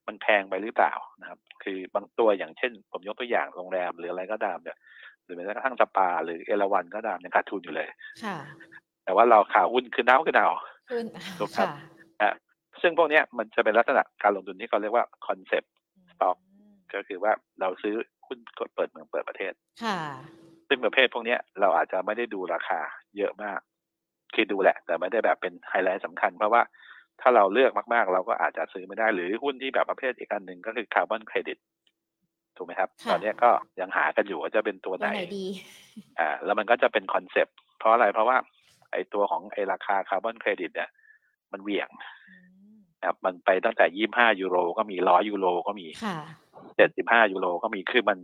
[0.08, 4.78] มันแพงไปหรือเปล่านะครับ คือบางตัวอย่างเช่น ผมยกตัวอย่างโรงแรมหรืออะไรก็ตามเนี่ย
[5.11, 7.90] ห รือแม้กระทั่งสปา หรือเอราวันก็ตามยังขาดทุนอยู่เลย
[8.24, 8.38] ค่ะ
[9.04, 10.52] แต่ว่าเราข่าวหุ้นคือน้าคือดาว
[10.90, 11.06] ขึ้น
[11.58, 11.68] ครับ
[12.22, 12.34] อะ
[12.82, 16.38] ซึ่งพวกนี้มันจะเป็นลักษณะการลงทุนที่เขาเรียกว่า concept stock
[16.94, 17.96] ก็คือว่าเราซื้อ
[18.28, 20.00] หุ้นกลุ่มเปิดเมืองเปิดประเทศ ค่ะ
[20.68, 22.80] ซึ่งประเภทพวกนี้เราอาจจะไม่ได้ดูราคา
[23.18, 23.60] เยอะมาก
[24.36, 26.62] คือดูแหละ แต่ไม่ได้แบบเป็นไฮไลท์สำคัญ เพราะว่า
[27.22, 31.58] ถ้าเราเลือกมากๆ เราก็อาจจะซื้อไม่ได้หรือหุ้นที่แบบประเภทอีกอันหนึ่งก็คือคาร์บอนเครดิต
[32.62, 35.46] ถูกไหมครับ ตอนนี้ก็ยังหากันอยู่ว่าจะเป็นตัวไหนดี
[36.20, 38.38] อ่าแล้วมันก็จะเป็น concept เพราะอะไรเพราะว่า
[38.92, 40.90] ไอ้ตัวของไอ้ราคาคาร์บอนเครดิตเนี่ย
[41.52, 41.90] มันเหวี่ยง
[43.06, 45.88] ครับมันไปตั้งแต่ยี่สิบห้ายูโรก็มีร้อยยูโรก็มี
[46.76, 48.18] เจ็ดสิบห้ายูโรก็มีคือมัน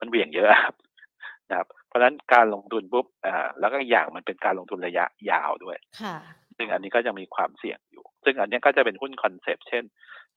[0.00, 0.74] มันเหวี่ยงเยอะครับ
[1.50, 6.16] นะครับ เพราะฉะนั้นการลงทุนปุ๊บอ่าแล้วก็อย่างมันเป็นการลงทุนระยะยาวด้วย ค่ะ
[6.56, 9.84] ซึ่งอันนี้ก็จะมีความเสี่ยงอยู่ ซึ่งอันนี้ก็จะเป็นหุ้น concept เช่น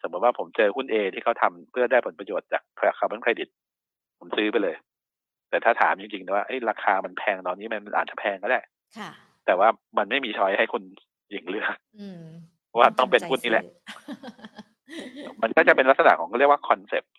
[0.04, 2.64] สมมติว่าผมเจอหุ้น A ที่เขาทำเพื่อได้ผลประโยชน์จาก
[3.00, 3.48] คาร์บอนเครดิต
[4.20, 4.76] ผมซื้อไปเลย
[5.50, 8.60] แต่ถ้าถามจริงๆนะว่าราคามันแพงตอนนี้มันอาจจะแพงก็ได้
[8.98, 9.10] ค่ะ
[9.46, 10.84] แต่ว่ามันไม่มีช้อยให้คุณ
[11.32, 11.78] หญิงเลือก
[12.80, 13.66] ว่าต้องเป็นหุ้นนี้แหละ
[15.42, 17.12] มันก็จะเป็นลักษณะของเขาเรียกว่าคอนเซปต์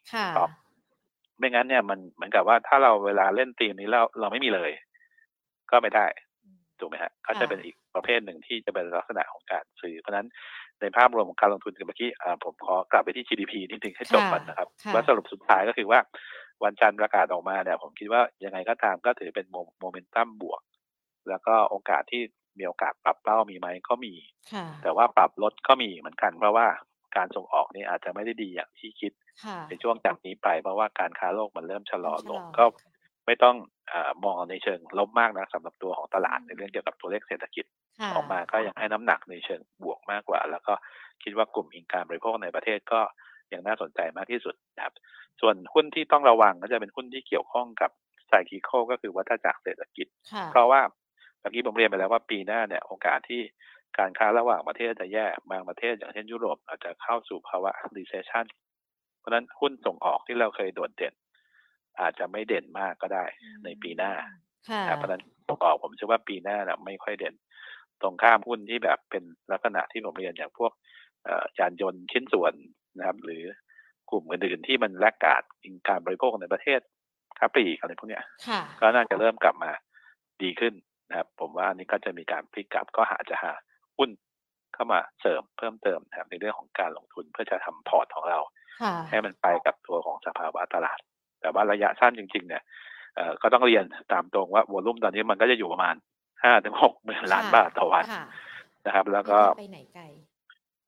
[1.38, 4.70] ไม่งั้นเนี่ยมันเหมือนกับว่าถ้าเราเวลาเล่นทีมนี้แล้วเราไม่มีเลย
[5.70, 6.07] ก็ไม่ได้
[6.79, 10.29] ถูกไหมฮะก็จะเป็นอีกประเภทหนึ่งที่จะเป็นลักษณะของการซื้อเพราะนั้น
[10.81, 12.11] ในภาพรวมของการลงทุนเมื่อกี้
[12.45, 16.01] ผมขอกลับไปที่ GDP นิดนึงให้จบก่อนนะครับว่าสรุปสุดท้ายก็คือว่า
[16.65, 19.47] วันจันทร์ประกาศออกมาเนี่ยผมคิดว่ายังไงก็ตามก็ถือเป็น
[19.81, 20.61] โมเมนตัมบวก
[21.29, 22.23] แล้วก็โอกาสที่
[22.59, 24.15] มีโอกาสปรับเป้ามีไหมก็มี
[24.83, 26.67] แต่ว่าปรับลดก็มีเหมือนกัน เพราะว่า
[27.17, 29.13] การส่งออกนี่อาจจะไม่ได้ดีอย่างที่คิด
[29.69, 32.65] ในช่วงจากนี้ไปเพราะว่าการค้าโลกมันเริ่มชะลอลงก็
[33.27, 33.56] ไม่ต้อง
[33.92, 33.94] อ
[34.25, 37.64] มองในเชิงลบมากนะสำหรับตัวของตลาดในเรื่องเกี่ยวกับตัวเลขเศรษฐกิจ
[38.14, 40.75] ออกมาก็ยังให้น้ำหนักในเชิงบวกมากกว่า แล้วก็
[41.22, 43.00] คิดว่ากลุ่มอิงการบริโภคในประเทศก็
[43.52, 44.54] ยังน่าสนใจมากที่สุด
[44.85, 44.94] ครับ
[45.40, 47.90] ส่วนหุ้นที่ต้องระวังก็จะเป็นหุ้นที่เกี่ยวข้องกับ
[48.29, 50.06] ไซคิโคก็คือวัฏจักรเศรษฐกิจ
[50.50, 50.81] เพราะว่า
[51.40, 53.40] เมื่อกี้ผมเรียนไปแล้วว่าปีหน้าเนี่ยโอกาสที่
[53.98, 58.46] การค้าระหว่างประเทศจะแย่บางประเทศอย่างเช่นยุโรปอาจจะเข้าสู่ภาวะ recession
[59.18, 61.14] เพราะฉะนั้นหุ้นส่งออกที่เราเคยโดดเด่น
[62.01, 63.25] อาจจะไม่เด่นมากก็ได้
[63.65, 64.13] ในปีหน้า
[64.97, 67.35] เพราะฉะนั้นส่งออกผมเชื่อว่าปีหน้านะไม่ค่อยเด่น
[68.03, 69.23] ตรงข้ามหุ้นที่แบบเป็น
[69.53, 70.73] ลักษณะที่ผมเรียนอย่างพวก
[71.59, 72.55] ยานยนต์ชิ้นส่วน
[72.99, 73.45] นะครับ หรือ
[74.11, 76.81] กลุ่มอื่นๆที่มันแลกกาดอิงการบริโภคในประเทศ
[77.38, 78.25] ค้าปลีกอะไรพวกเนี้ย
[78.81, 79.71] ก็น่าจะเริ่มกลับมา
[80.42, 80.75] ดีขึ้น
[81.09, 83.53] นะครับ ผมว่าอันนี้ก็จะมีการพลิกกลับก็หาจะหา
[83.99, 84.11] หุ้น
[84.75, 88.38] เข้ามาเสริมเพิ่มเติมนะครับในเรื่องของการลงทุนเพื่อจะทำพอร์ตของเรา
[89.11, 90.99] ให้มันไปกับตัวของสภาวะตลาด
[91.45, 92.63] แต่ว่าระยะสั้นจริง ๆ เนี่ย
[93.42, 95.95] ก็ต้องเรียนตามตรงว่าวอลุ่มตอนนี้มันก็จะอยู่ประมาณ
[96.45, 98.05] ห้าถึงหกหมื่นล้านบาทต่อวัน
[98.87, 100.03] นะครับ แล้วก็ไปไหนไกล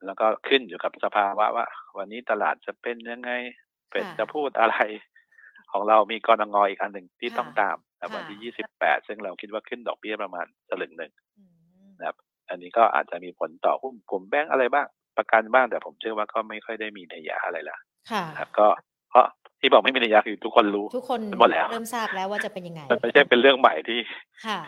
[0.07, 1.67] แล้วก็ขึ้นอยู่กับสภาวะว่า
[1.99, 3.31] วันนี้ตลาดจะเป็นยังไง
[3.91, 4.77] เป็นจะพูดอะไร
[5.73, 7.77] ของเรามีกรงอีกอันหนึ่งที่ต้องตาม
[8.15, 11.13] วันที่ยี่สิบแปดซึ่งเราคิดว่าขึ้นดอกเบี้ยประมาณสลึงหนึ่ง
[11.99, 12.17] นะครับ
[12.51, 14.87] อันนี้ก็อาจจะมีผลต่อหุ้นกลุ่มแบงก์อะไรบ้าง
[15.17, 17.79] ประกันบ้างแต่ผมเชื่อว่าก็ไม่ค่อยได้มีนัยยะอะไรละ
[18.39, 18.69] ครับก็
[19.11, 19.27] เพราะ
[19.61, 24.01] ที่บอกไม่มีนัยยะคือทุกคนรู้ ทุกคนหมดแล้วเริ่มทราบแล้วว่าจะเป็นยังไงมันไม่ใช่เป็นเรื่องใหม่ที่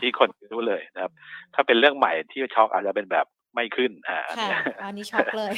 [0.01, 1.13] ที่คนรู้เลยนะครับ
[1.55, 5.53] ถ้าเป็นเรื่องใหม่ที่ช็อกอาจจะเป็นแบบไม่ขึ้นอ่าอันนี้ช็อกเลย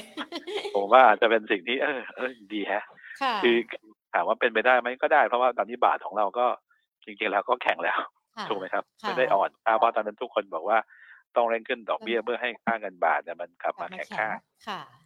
[0.75, 2.83] ผมว่าอาจจะเป็นสิ่งที่เออเออดีฮะ
[3.43, 3.57] คือ
[4.15, 6.47] ถามว่าเป็นไปได้ไหมก็ได้ เพราะว่าตอนนี้บาทของเราก็
[7.05, 7.99] จริงๆแล้วก็แข็งแล้ว
[8.49, 10.79] ถูกไหมครับไม่ได้อ่อนเพราะตอนนั้นทุกคนบอกว่า
[11.37, 14.29] ต้องเร่งขึ้นดอกเบี้ยเพื่อให้ค่าเงินบาทเนี่ยมันกลับมาแข็งค่า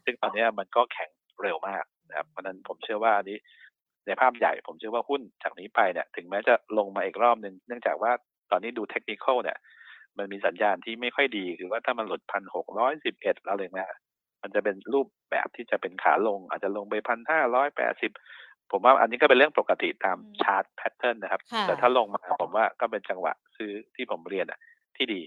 [0.04, 1.10] ซึ่งตอนนี้มันก็แข็ง
[1.42, 3.38] เร็วมากนะครับเพราะนั้นผมเชื่อว่าอันนี้
[4.06, 8.12] ในภาพใหญ่ผมเชื่อว่าหุ้นจากนี้ไปเนี่ยถึงแม้จะลงมาอีกรอบหนึ่งเนื่องจากว่า
[8.50, 9.58] ตอนนี้ดูเทคนิคเนี่ย
[10.18, 13.98] มันมีสัญญาณที่ไม่ค่อยดี คือว่าถ้ามันหลุดพันหกร้อยสิบเอ็ดแล้วเลยนะ
[14.42, 18.12] มันจะเป็นรูปแบบที่จะเป็นขาลง อาจจะลงไปพันห้าร้อยแปดสิบ
[18.70, 24.58] ผมว่าอันนี้ก็เป็นเรื่องปกติตามชาร์ตแพทเทิร์นนะครับ แต่ถ้าลงมาผมว่าก็เป็นจังหวะซื้อที่ผมเรียนอะ
[24.96, 25.20] ที่ดี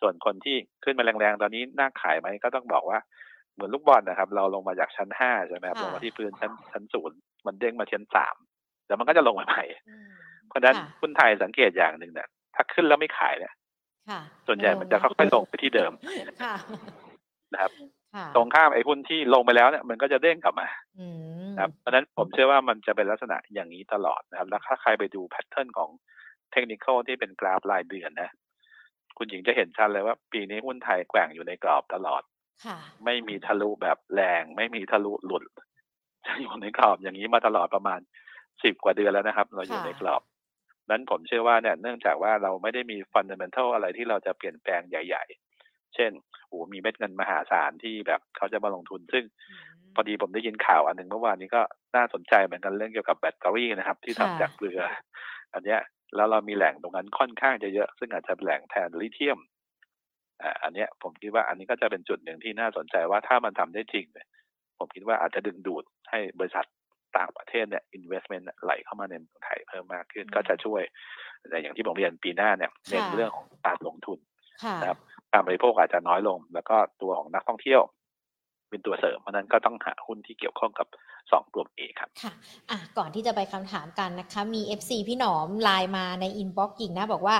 [0.00, 2.98] ส่วนคนที่ขึ้นมาแรงๆ ตอนนี้น่าขายไหมก็ต้องบอกว่า
[3.54, 8.36] เหมือนลูกบอลนะครับ เราลงมาจากชั้นห้าใช่ไหมครับลงมาที่พื้นชั้นชั้นศูนย์ มันเด้งมาชั้นสาม
[8.86, 9.64] แล้วมันก็จะลงมาใหม่
[10.48, 13.54] เพราะฉะนั้นหุ้นไทยสังเกตอย่างหนึ่งเนี่ยถ้าขึ้นแล้วไม่ขายเนี่ย
[14.46, 15.92] ส่วนใหญ่มันจะค่อยๆลงไปที่เดิม
[17.52, 17.72] นะครับ
[18.34, 20.68] ตรงข้ามไอ้หุ้นที่ลงไปแล้วเนี่ยมันก็จะเด้งกลับมา
[21.58, 25.90] ครับเพราะฉะนั้นผมเชื่อว่ามันจะเป็นลักษณะอย่างนี้ตลอดนะครับ แล้วถ้าใครไปดูแพทเทิร์นของ
[26.52, 28.30] เทคนิคที่เป็นกราฟรายเดือนนะ
[29.18, 32.22] คุณหญิงจะเห็นชัดเลยว่าปีนี้หุ้นไทยแกว่งอยู่ในกรอบตลอด
[33.04, 35.64] ไม่มีทะลุแบบแรง ไม่มีทะลุหลุดจะ
[36.42, 38.00] อยู่ในกรอบอย่างนี้มาตลอดประมาณ
[38.64, 40.22] สิบกว่าเดือนแล้วนะครับ เราอยู่ในกรอบ
[40.90, 45.24] นั้นผมเชื่อว่าเนี่ยเนื่องจากว่าเราไม่ได้มีฟันเดเมนทัลอะไรที่เราจะเปลี่ยนแปลงใหญ่
[45.58, 46.10] ๆ เช่น
[46.48, 49.24] โอ้มีเม็ดเงินมหาศาลที่แบบเขาจะมาลงทุน ซึ่ง
[49.94, 51.62] พอดีผมได้ยินข่าวอันหนึ่งเมื่อวานนี้ก็
[51.96, 54.80] น่าสนใจเหมือนกันเรื่องเกี่ยวกับแบตเตอรี่นะครับ ที่ทำจากเกลือ
[55.54, 55.80] อันเนี้ย
[56.16, 59.38] แล้วเรามีแหล่งตรงนั้นค่อนข้างจะเยอะ ซึ่งอาจจะเป็นแหล่งแทนลิเธียม
[60.42, 64.26] อ่าอันเนี้ยผมคิดว่าอันนี้ก็จะเป็นจุดหนึ่งที่น่าสนใจว่าถ้ามันทำได้จริงเนี่ย
[64.78, 66.66] ผมคิดว่าอาจจะดึงดูดให้บริษัท
[67.16, 70.82] ต่างประเทศเนี่ย investment ไหลเข้ามาในเมืองไทยเพิ่มมากขึ้นก็จะช่วย
[71.50, 74.18] แต่อย่างที่ผมเรียนปีหน้าเนี่ยเน้นเรื่องของการลงทุน
[74.82, 74.98] นะครับ
[75.32, 77.82] การบริโภคอาจจะน้อยลง แล้วก็ตัวของนักท่องเที่ยว
[78.70, 80.86] เป็นตัวเสริมเพราะนั้นก็ต้องหาหุ้นที่เกี่ยวข้องกับ
[81.32, 82.32] สองกลุ่มเอครับค่ะ
[82.70, 87.36] อะ ก่อนที่จะไปคำถามกันนะคะ มี FC พี่หนอมไลน์มาใน inbox กิ่งนะบอกว่า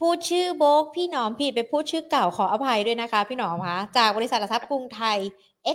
[0.00, 5.18] พูดชื่อโบรกพี่หนอมผิดไปพูดชื่อเก่าขออภัยด้วยนะคะ พี่หนอมคะจากบริษัทหลักทรัพย์กรุงไทย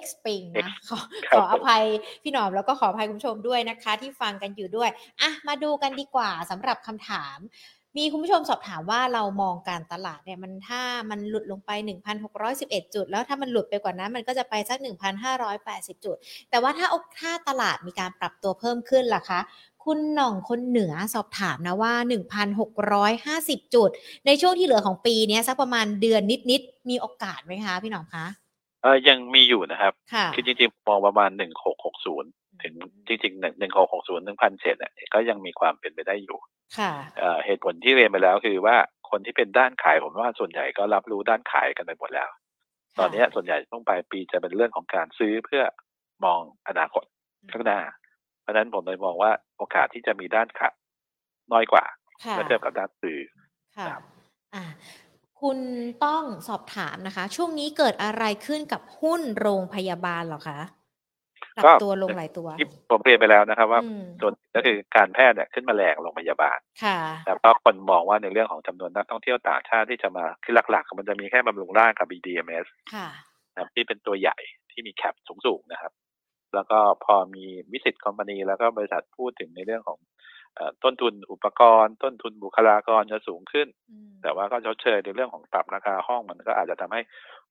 [0.01, 0.99] X Spring นะขอ
[1.31, 1.83] ขออภัย
[2.23, 4.89] พี่หนอมแล้วก็ขออภัยคุณผู้ชมด้วยนะคะ ที่ฟังกันอยู่ด้วย
[5.21, 7.37] อะมาดูกันดีกว่าสำหรับคำถาม
[7.97, 11.71] มีคุณผู้ชมสอบถามว่าเรามองการตลาดเนี่ยมันถ้ามันหลุดลงไป
[12.33, 14.77] 1,611 จุด แล้วถ้ามันหลุดไปกว่านั้นมันก็จะไปสัก
[15.41, 16.15] 1,580 จุด
[16.49, 19.39] แต่ว่าถ้าอกถ้าตลาดมีการปรับตัวเพิ่มขึ้นล่ะคะ
[19.85, 21.93] คุณหน่องคนเหนือสอบถามนะว่า
[22.83, 23.89] 1,650 จุด
[24.25, 26.21] ในช่วงที่เหลือของปีนี้สักประมาณเดือน
[26.51, 29.93] นิดๆมีโอกาสไหมคะ พี่หน่องคะเออยังมีอยู่นะครับ
[30.33, 32.29] คือจริงๆมองประมาณหนึ่งหกหกศูนย์
[32.63, 32.73] ถึง
[33.07, 36.37] จริงๆหนึ่งหนึ่งหกหกศูนย์หนึ่งพันเศษเนี่ยก็ยังมีความเป็นไปได้อยู่
[36.79, 36.91] ค่ะ
[37.45, 38.77] เหตุผลที่เรียนไปแล้วคือว่า
[39.09, 42.29] คนที่เป็นด้านขายผมว่าส่วนใหญ่ก็รับรู้ด้านขายกันไปหมดแล้ว
[42.99, 45.63] ตอนนี้ส่วนใหญ่ต้องปลายปีจะเป็นเรื่องของการซื้อเพื่อ
[46.25, 47.03] มองอนาคต
[47.51, 47.79] ข้างหน้า
[48.41, 50.75] เพราะฉะนั้นผมเลยมองว่าโอกาสที่จะมีด้านขาย
[51.53, 51.85] น้อยกว่า
[52.31, 53.17] เมื่อเทียบกับด้านซื้อ
[55.47, 60.59] ค่ะอ่าคุณต้องสอบถามนะคะ ช่วงนี้เกิดอะไรขึ้นกับหุ้นโรงพยาบาลหรอคะ
[61.57, 63.81] ปรับตัวลงหลายตัวที่ผมเรียนไปแล้วนะครับว่า
[64.21, 73.07] ส่วนก็คือการแพทย์เนี่ยขึ้นมาแรงโรงพยาบาลค่ะแล้วก็คนมองว่าในเรื่องของจำนวนนักท่องเที่ยวต่างชาติที่จะมาคือหลักๆ มันจะมีแค่บำรุงร่างกับ BDMS ค่ะ
[73.57, 74.37] นะที่เป็นตัวใหญ่
[74.71, 75.93] ที่มีแคปสูงๆนะครับ
[76.55, 79.99] แล้วก็พอมีวิสิตคอมพานีแล้วก็บริษัทพูดถึงในเรื่องของ
[80.83, 83.67] ต้นทุนอุปกรณ์ ต้นทุนบุคลากรจะสูงขึ้น
[84.21, 87.01] แต่ว่าก็ชดเชยในเรื่องของปรับราคาห้องมันก็อาจจะทำให้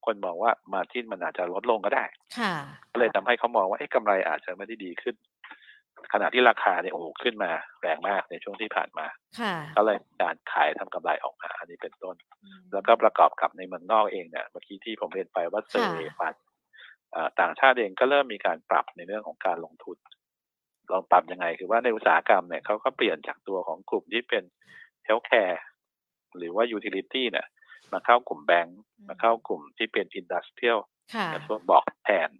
[0.07, 2.05] คนมองว่ามาจิ้นมันอาจจะลดลงก็ได้
[2.39, 2.55] ค่ะ
[2.93, 5.17] ก็เลยทำให้เขามองว่าไอ้กำไรอาจจะไม่ได้ดีขึ้น
[6.13, 7.51] ขณะที่ราคาเนี่ยโอ้โหขึ้นมา
[7.83, 9.07] แรงมากในช่วงที่ผ่านมา
[9.41, 12.17] ค่ะก็เลยการขายทำกำไรออกมาอันนี้เป็นต้น
[12.73, 16.35] แล้วก็ประกอบกับในเมืองนอกเองเนี่ยเมื่อกี้ที่ผมเรียนไปว่า survey fund
[17.41, 19.97] ต่างชาติเองก็เริ่มมีการปรับในเรื่องของการลงทุน
[20.93, 24.43] ลองปรับยังไง คือว่าในอุตสาหกรรมเนี่ยเขาก็เปลี่ยนจากตัวของกลุ่มที่เป็น
[25.05, 25.63] healthcare
[26.37, 27.47] หรือว่า utility เนี่ย
[27.93, 28.79] มาเข้ากลุ่มแบงก์
[29.09, 30.79] มาเข้ากลุ่มที่เป็น industrial
[31.15, 32.31] ค่ะพวกบอกแทน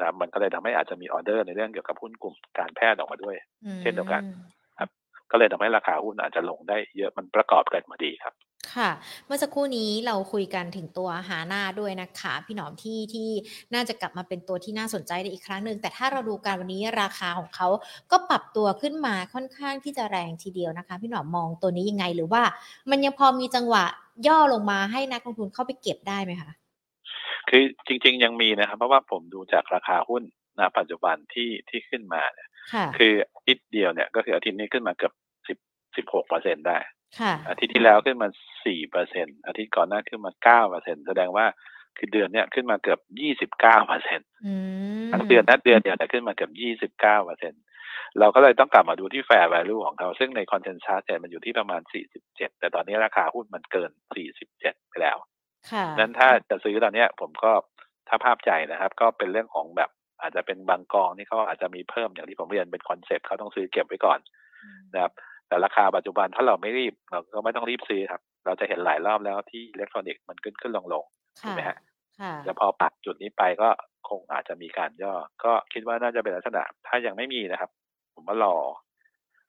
[0.00, 3.36] นะมันก็เลยทำให้อาจจะมีออเดอร์ในเรื่องเกี่ยวกับหุ้นกลุ่มการแพทย์ออกมาด้วย
[3.82, 4.22] เช่นเดียวกัน
[5.30, 8.34] ก็เลยทำให้ราคาหุ้นอาจจะลงได้เยอะมันประกอบกันมาดีครับ
[8.74, 8.90] ค่ะ
[9.26, 13.28] เมื่อสักครู่นี้เราคุยกันถึงตัว HANA ด้วยนะคะ พี่หนอมที่ที่
[13.74, 17.68] น่าจะกลับมาเป็นตัวที่น่าสนใจได้อีกครั้งหนึ่งแต่ถ้าเราดูการวันนี้ราคาของเขา
[18.10, 22.42] ก็ปรับตัวขึ้นมาค่อนข้างที่จะแรงทีเดียวนะคะ พี่หนอมมองตัวนี้ยังไงหรือว่า
[22.90, 23.84] มันยังพอมีจังหวะ
[24.26, 26.50] ย่อลงมาให้นักลงทุนเข้าไปเก็บได้ไหมคะ
[27.48, 30.22] คือจริง ๆ ยังมีนะครับ เพราะว่าผมดูจากราคาหุ้น
[30.58, 35.12] ณปัจจุบันที่ที่ขึ้นมาเนี่ยค่ะคืออาทิตย์เดียวเนี่ยก็คืออาทิตย์นี้ขึ้นมาเกือบ
[35.48, 35.58] สิบ
[35.96, 36.97] สิบหกเปอร์เซ็นได้ค่ะ
[37.48, 38.28] อาทิตย์ที่แล้วขึ้นมา
[38.64, 41.46] สี่เปอร์เซ็นอาทิตย์ก่อนหน้าขึ้นมาเก้าเปอร์เซ็นแสดงว่า
[41.98, 44.54] คือเดือนเนี้ยขึ้นมาเกือบยี่สิบเก้าเปอร์เซ็นอื
[45.04, 47.52] มทั้งเดือนนั้นเดือนเดียวเนี่ยขึ้นมาเกือบยี่สิบเก้าเปอร์เซ็น
[48.18, 55.16] เราก็เลยต้องกลับมาดูที่ fair value ของเขาซึ่งในคอนเทน s ั s เนี่ยมันอยู่ที่ประมาณสี่สิบเจ็ดแต่ตอนนี้ราคาหุ้นมันเกินสี่สิบเจ็ดไปแล้ว
[55.72, 57.52] ค่ะนั้นถ้าจะซื้อตอนเนี้ยผมก็
[58.08, 59.90] ถ้าภาพใจนะครับ ก็เป็นเรื่องของแบบ
[60.22, 64.18] อาจจะเป็นบางกองที่เขาอาจจะมีเพิ่มอย่างที่ผมเรียนเป็น concept เขาต้องซื้อเก็บไว้ก่อน
[64.94, 65.12] นะครับ
[65.48, 71.04] แต่ราคาปัจจุบันถ้าเราไม่รีบเราก็ไม่ต้องรีบซื้อครับ เราจะเห็นหลายรอบแล้วที่อิเล็กทรอนิกส์มันขึ้นขึ้นลงลง
[71.44, 71.76] ถูกค่ะไหมฮะ
[72.18, 73.68] ค่ะแล้วพอปักจุดนี้ไปก็
[74.08, 77.70] คงอาจจะมีการย่อ ก็คิดว่าน่าจะเป็นลักษณะ ถ้ายังไม่มีนะครับ
[78.14, 78.56] ผมว่ารอ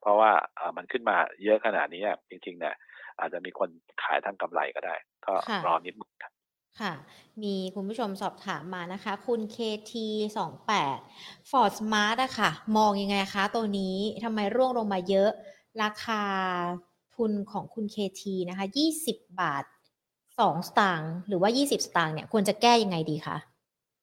[0.01, 2.75] เพราะว่าอ่ามันขึ้นมาเยอะขนาดนี้อะจริงๆเนี่ย
[3.19, 3.69] อาจจะมีคน
[4.03, 4.95] ขายทางกำไรก็ได้
[5.25, 6.33] ก็ค่ะรอนิดนึงครับ
[6.79, 6.93] ค่ะ
[7.43, 9.93] มีคุณผู้ชมสอบถามมานะคะ คุณ KT
[10.37, 10.99] 2 8
[11.49, 15.31] Ford Smart อะค่ะ มองยังไงคะตัวนี้ทำไมร่วงลงมาเยอะ
[15.83, 16.23] ราคา
[17.15, 18.65] ทุนของคุณ KT นะคะ
[19.01, 19.65] 20 บาท
[20.15, 23.37] 2 สตางค์หรือว่า 20 สตางค์เนี่ยควรจะแก้ยังไงดีคะ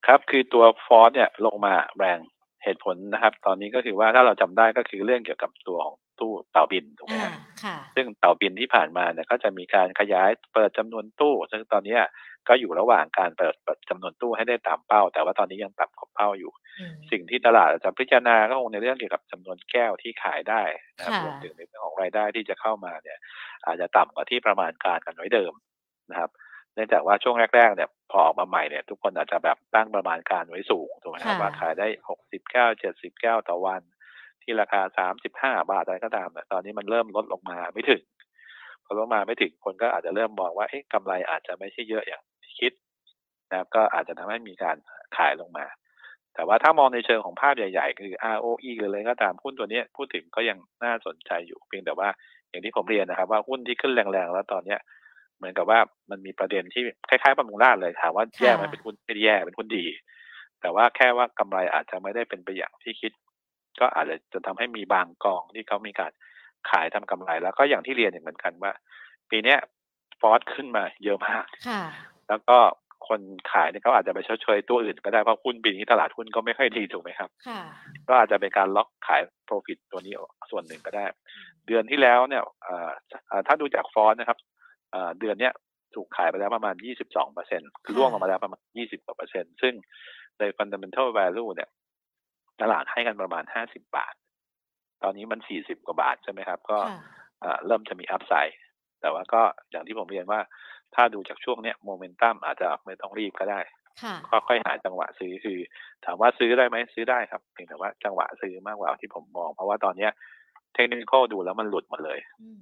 [0.07, 2.19] ครับ คือตัวฟอสเนี่ยลงมาแรง
[2.65, 12.03] เหตุผลนะครับ ตอนนี้ก็คือว่าถ้าเราจำได้ก็คือเรื่องเกี่ยวกับตัวของ ตู้เต่าบินถูกไหมอ่าฮะค่ะซึ่งเต่าบินที่ผ่านมาเนี่ยก็จะมีการขยายเปิดจำนวนตู้ ซึ่งตอนเนี้ย
[12.49, 20.63] ก็อยู่ระหว่างการเปิดเปิดจำนวนตู้ให้ได้ตามเป้า แต่ว่าตอนนี้ยังต่ำกว่าเป้าอยู่อืมสิ่งที่ตลาดจะพิจารณาก็คงในเรื่องเกี่ยวกับจำนวนแก้วที่ขายได้
[20.97, 23.19] นะครับค่ะรวมถึงในเรื่องของรายได้ที่จะเข้ามาเนี่ย
[23.67, 25.53] อาจจะต่ำกว่าที่ประมาณการกันไว้เดิม
[26.11, 26.31] นะครับ
[26.75, 33.83] เนื่องจากว่าช่วงแรกๆเนี่ยพอออกมาใหม่เนี่ยทุกคนอาจจะแบบตั้งประมาณการไว้สูงถูกไหมครับค่ะว่าขายได้หกสิบแก้วเจ็ดสิบแก้วต่อวัน
[34.47, 38.03] ที่ราคาสามสิบห้าบาทอะไรก็ตามเนี่ยตอนนี้มันเริ่มลดลงมาไม่ถึง
[38.85, 42.73] พอลดมาไม่ถึงคนก็อาจจะเริ่มมองว่าเอ๊ะกำไรอาจจะไม่ใช่เยอะอย่างที่คิด
[43.51, 44.77] นะครับก็อาจจะทำให้มีการ
[45.17, 45.67] ขายลงมา
[46.35, 52.09] แต่ว่าถ้ามองในเชิงของภาพใหญ่ๆ คือ ROE หรืออะไรก็ตามหุ้นตัวเนี้ยพูดถึงก็ยังน่าสนใจอยู่เพียงแต่ว่า
[52.51, 54.81] อย่างที่ผมเรียนนะครับว่าหุ้นที่ขึ้นแรงๆแล้วตอนเนี้ย
[55.37, 55.79] เหมือนกับว่า
[56.11, 59.87] มันมีประเด็นที่คล้ายๆบำรุงราษฎร์เลยถามว่าแย่ไหมค่ะเป็นหุ้นไม่ได้แย่เป็นหุ้นดี
[60.61, 63.13] แต่ว่าแค่ว่ากำไรอาจจะไม่ได้เป็นไปอย่างที่คิด
[63.81, 66.13] ก็อาจจะจะทำให้มีบางกองที่เขามีการ
[66.71, 68.73] ขายทำกำไร แล้วก็อย่างที่เรียนอย่างเหมือนกันว่า
[69.31, 69.59] ปีเนี้ย
[70.21, 71.83] ฟอสขึ้นมาเยอะมากค่ะ
[72.29, 72.59] แล้วก็
[73.09, 73.21] คน
[73.53, 77.61] ขายเนี่ยเขาอาจจะไปชดเชยตัวอื่นก็ได้เพราะหุ้นปีนี้ตลาดหุ้นก็ไม่ค่อยดีถูกไหมครับค่ะ
[78.09, 80.15] ก็อาจจะเป็นการล็อกขาย profit ตัวนี้
[80.51, 81.05] ส่วนหนึ่งก็ได้
[81.67, 82.91] เดือนที่แล้วเนี่ยเอ่อ
[83.29, 84.39] เอ่อถ้าดูจากฟอนต์นะครับ
[84.91, 85.53] เอ่อเดือนเนี้ย
[85.95, 86.75] ถูกขายไปแล้วประมาณ
[87.05, 89.75] 22เปอร์เซ็นต์คือล่วงลงมาแล้วประมาณ 20กว่าเปอร์เซ็นต์ซึ่ง
[90.39, 91.69] ใน fundamental value เนี่ย
[92.61, 94.15] ตลาดให้กันประมาณ50บาท
[95.03, 96.99] ตอนนี้มัน40กว่าบาทใช่ไหมครับ ก็ค่ะ
[97.41, 98.59] เอ่อเริ่มจะมี upside
[99.01, 100.41] แต่ว่าก็อย่างที่ผมเรียนว่า
[100.95, 103.61] ถ้าดูจากช่วงเนี้ยโมเมนตัมอาจจะไม่ต้องรีบก็ได้
[104.03, 104.15] ค่ะ
[104.47, 105.59] ค่อยๆหาจังหวะซื้อคือ
[106.05, 110.13] ถามว่าซื้อได้ไหมซื้อได้ครับเพียงแต่ว่าจังหวะซื้อมากกว่าที่ผมมอง เพราะว่าตอนเนี้ย
[110.75, 112.61] เทคนิคดูแล้วมันหลุดหมดเลยอืม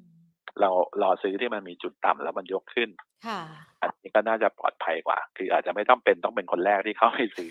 [0.61, 0.71] เรา
[1.03, 2.89] รอซื้อที่มันมีจุดต่ำแล้วมันยกขึ้น
[3.27, 3.41] ค่ะ
[3.81, 7.51] อันนี้ก็น่าจะปลอดภัยกว่า คืออาจจะไม่ต้องเป็นต้องเป็นคนแรกที่เข้าไปซื้อ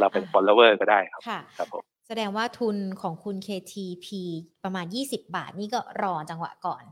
[0.00, 4.06] เราเป็น follower ก็ได้ครับค่ะครับผมแสดงว่าทุนของคุณ KTP
[4.64, 6.84] ประมาณ 20 บาทนี่ก็รอจังหวะก่อน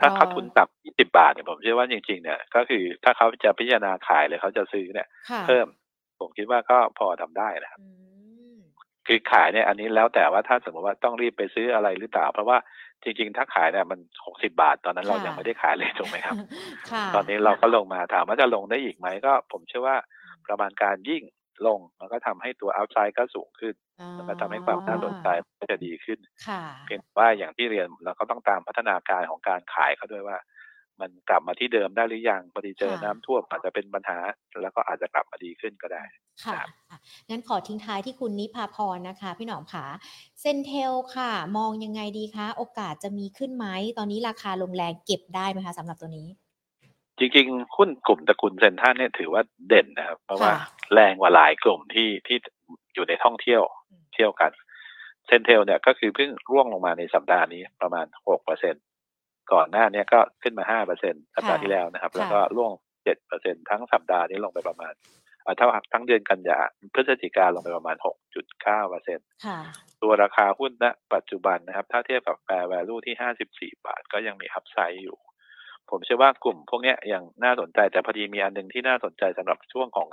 [0.00, 5.66] ถ้ารอเขาทุนต่ำ20 บาทเนี่ยผมเชื่อว่าจริงๆ เนี่ย ก็คือถ้าเขาจะพิจารณาขายหรือเขาจะซื้อเนี่ยค่ะเพิ่ม
[6.20, 7.88] ผมคิดว่าก็พอทำได้นะครับอื
[8.54, 8.56] ม
[9.06, 12.58] คือขายเนี่ยอันนี้แล้วแต่ว่าถ้าสมมติว่าต้องรีบไปซื้ออะไรหรือเปล่า เพราะว่า
[13.02, 16.36] จริงๆ ถ้าขายเนี่ยมัน60บาท ตอนนั้นเราค่ะยังไม่ได้ขายเลยถูกไหมครับ
[16.90, 19.96] ค่ะตอนนี้เราก็ลงมาถามว่าจะลงได้อีกไหมก็ ผมเชื่อว่า
[20.46, 21.22] ประมาณการยิ่ง
[21.66, 25.28] ลง มันก็ทำให้ตัวอัพไซด์ก็สูงขึ้นอ๋อมันก็ทำให้ความน่าสนใจ
[25.60, 30.38] ก็จะดีขึ้นค่ะเพียงแต่ว่าอย่างที่เรียนเราก็ต้องตามพัฒนาการของการขายเขาด้วยว่า
[31.00, 34.18] มันกลับมาที่เดิมได้หรือยังพอดีเจอน้ำท่วมอาจจะเป็นปัญหา
[34.62, 36.04] แล้วก็อาจจะกลับมาดีขึ้นก็ได้
[36.44, 36.60] ค่ะ
[37.30, 39.84] งั้นขอทิ้งท้ายที่คุณนิพาพรนะคะ พี่หนอมขา
[40.40, 43.66] เซนเทลค่ะ มองยังไงดีคะ โอกาสจะมีขึ้นไหม
[43.98, 46.28] ตอนนี้ราคาลงแรงเก็บได้ไหมคะสำหรับตัวนี้
[47.18, 50.52] จริงๆหุ้นกลุ่มตระกูลเซนท่านเนี่ยถือว่าเด่นนะครับเพราะว่า
[50.92, 52.36] แรงกว่าหลายกลุ่มที่ที่
[52.94, 53.62] อยู่ในท่องเที่ยว
[54.14, 54.52] เที่ยวกัน
[55.26, 58.74] CENTEL เนี่ยก็คือเพิ่งร่วงลงมาในสัปดาห์นี้ประมาณหกเปอร์เซ็น
[59.52, 62.72] ก่อนหน้านี้ก็ขึ้นมาห้าเปอร์เซ็นสัปดาห์ที่แล้วนะครับ แล้วก็ร่วง
[63.04, 64.94] เจ็ดเปอร์เซ็นทั้งสัปดาห์นี้ลงไปประมาณ
[65.56, 66.58] เท่าทั้งเดือนกันยา
[66.94, 69.26] พฤศจิกาลงไปประมาณหกจุดเก้าเปอร์เซ็นต์
[70.02, 70.84] ตัวราคาหุ้นณ
[71.14, 75.18] ปัจจุบันนะครับ ถ้าเทียบกับ fair value ที่ห้าสิบสี่บาทก็ยังมี upside อยู่
[75.90, 80.08] ผมเชื่อว่ากลุ่มพวกนี้ยังน่าสนใจแต่พอดีมีอันหนึ่งที่น่าสนใจสำหรับช่วงของ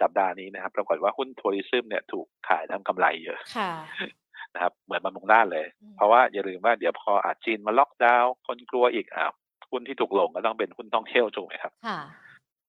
[0.00, 3.38] สัปดาห์นี้นะครับ ปรากฏว่าหุ้นทัวริซึมเนี่ยถูกขายทำกำไรเยอะ
[4.54, 9.32] นะครับเหมือนบำรุงด้านเลย เพราะว่าอย่าลืมว่าเดี๋ยวพออาจจีนมาล็อกดาวน์คนกลัวอีกอ้าว
[9.70, 11.72] หุ้นที่ถูกลงก็ต้องเป็นหุ้นท่องเที่ยวถูกไหมครับ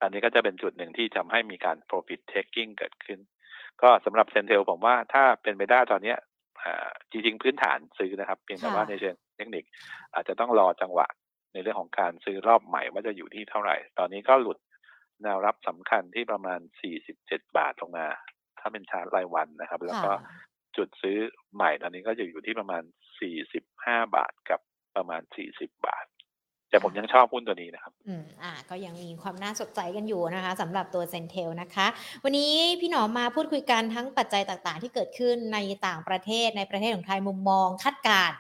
[0.02, 3.20] อันนี้ก็จะเป็นจุดหนึ่งที่ทำให้มีการ profit taking เกิดขึ้น
[3.82, 6.16] ก็สำหรับเซนเทลผมว่าถ้าเป็นไปได้ตอนนี้
[7.12, 9.64] จริงๆพื้นฐานซื้อนะครับ เพียงแต่ว่าในเชิงเทคนิค
[10.14, 11.08] อาจจะต้องรอจังหวะ
[11.54, 14.58] ในเรื่องของการซื้อรอบใหม่ว่าจะอยู่ที่เท่าไหร่ ตอนนี้ก็หลุด
[15.24, 16.60] แนวรับสำคัญที่ประมาณ
[17.08, 18.08] 47 บาทลงมา
[18.60, 20.12] ถ้าเป็นชาร์ตรายวันนะครับ แล้วก็
[20.78, 21.18] จุดซื้อ
[21.56, 22.84] ใหม่ตอนนี้ก็จะอยู่ที่ประมาณ
[23.50, 24.60] 45 บาทกับ
[24.96, 26.06] ประมาณ 40 บาท
[26.70, 31.88] แต่ผมยังชอบหุ้นตัวนี้นะครับ อืมอ่า ก็ยังมีความน่าสนใจกันอยู่นะคะสำหรับตัวเซนเทลนะคะ
[32.24, 35.58] วันนี้พี่หนอมมาพูดคุยกันทั้งปัจจัยต่างๆ ที่เกิดขึ้นใน
[35.88, 38.32] ต่างประเทศในประเทศของไทยมุมมองคาดการ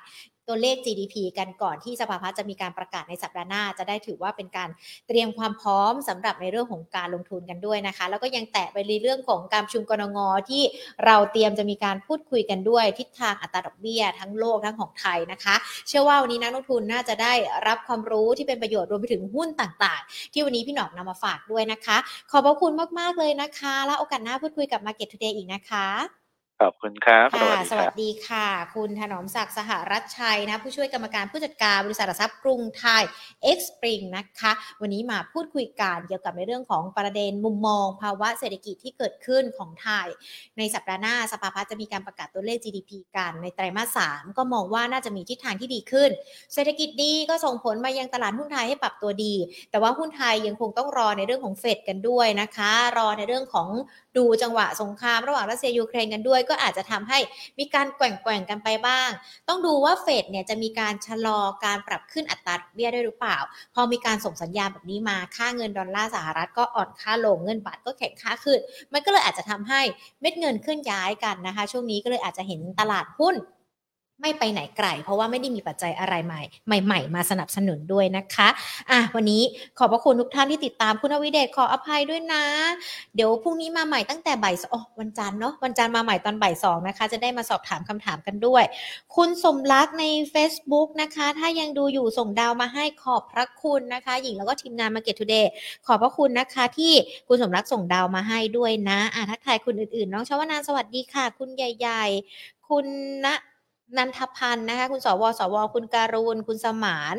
[0.48, 4.70] ตัวเลข GDP กันก่อนที่สภาพัฒน์จะมีการประกาศในสัปดาห์หน้า จะได้ถือว่าเป็นการ
[5.08, 10.20] เตรียมความพร้อมสำหรับในเรื่องของการลงทุนกันด้วยนะคะ แล้วก็ยังแตะไปในเรื่องของการชุมกรงง
[10.50, 10.64] ที่
[11.06, 15.56] เราเตรียมจะมีการพูดคุยกันด้วย ทิศทางอัตราดอกเบี้ยทั้งโลกทั้งของไทยนะคะ
[15.88, 17.34] เชื่อว่าวันนี้นักลงทุนน่าจะได้
[17.68, 21.98] รับความรู้ที่เป็นประโยชน์รวมไปถึงหุ้นต่างๆ ที่วันนี้พี่หนอกนำมาฝากด้วยนะคะ
[22.32, 26.21] ขอบพระคุณมากๆเลยนะคะ แล้วโอกาสหน้าพูดคุยกับ Market Today อีกนะคะ
[26.62, 33.03] ขอบคุณครับค่ะสวัสดีค่ะ คุณถนอมศักดิ์สหรัชชัยนะ ผู้ช่วยกรรมการผู้จัดการบริษัททรัพย์กรุงไทย
[33.43, 34.51] เอ็กซ์ปริงนะคะ
[34.82, 40.07] วันนี้มาพูดคุยกันเกี่ยวกับในเรื่องของประเด็นมุมมอง ภาวะเศรษฐกิจที่เกิดขึ้นของไทย
[40.57, 46.09] ในสัปดาห์หน้าสภาพัฒน์จะมีการประกาศตัวเลข GDP กันในไตรมาสสามก็มองว่าน่าจะมีทิศทางที่ดีขึ้น
[46.53, 49.34] เศรษฐกิจดีก็ส่งผลมายังตลาดหุ้นไทยให้ปรับตัวดี
[49.72, 53.68] แต่ว่าหุ้นไทยยังคงต้องรอในเรื่องของเฟดกันด้วยนะคะ รอในเรื่องของ
[54.18, 57.20] ดูจังหวะสงครามระหว่างรัสเซียยูเครนกันด้วยก็อาจจะทำให้
[57.60, 59.10] มีการแกว่งๆกันไปบ้าง
[59.47, 63.38] ต้องดูว่าเฟดเนี่ยจะมีการชะลอการปรับขึ้นอัตราดอกเบี้ยด้วยหรือเปล่า
[63.76, 68.60] พอมีการส่งสัญญาณแบบนี้มาค่าเงินดอลลาร์สหรัฐก็อ่อนค่าลงเงินบาทก็แข็งค่าขึ้น
[68.93, 69.82] มันก็เลยอาจจะทำให้
[70.22, 73.36] เม็ดเงินเคลื่อนย้ายกันนะคะ ช่วงนี้ก็เลยอาจจะเห็นตลาดหุ้น
[74.22, 76.42] ไม่ไปไหนไกล เพราะว่าไม่ได้มีปัจจัยอะไรใหม่
[76.86, 78.48] ใหม่ ๆ มาสนับสนุนด้วยนะคะ
[78.92, 79.44] อะวันนี้
[79.78, 82.44] ขอบพระคุณทุกท่านที่ติดตามคุณอวิเดชขออภัยด้วยนะ
[83.16, 88.64] เดี๋ยวพรุ่งนี้มาใหม่ตั้งแต่บ่ายสองวันจันทร์เนาะวันจันทร์มาใหม่ตอนบ่ายสองนะคะ จะได้มาสอบถามคำถามกันด้วย
[89.16, 90.04] คุณสมรักใน
[90.34, 95.52] Facebook นะคะ ถ้ายังดูอยู่ส่งดาวมาให้ขอบพระคุณนะคะ หญิงแล้วก็ทีมงานมาเก็ตทูเดย์
[95.86, 96.94] ขอบพระคุณนะคะที่
[97.28, 102.06] คุณสมรักส่งดาวมาให้ด้วยนะอะทักทายคุณอื่นๆ น้องชาวนานสวัสดีค่ะ คุณใหญ่
[102.36, 102.86] ๆ คุณ
[103.26, 103.28] ณ
[103.98, 107.18] นันทพันธ์นะคะ คุณสวสว คุณการูนคุณสมาน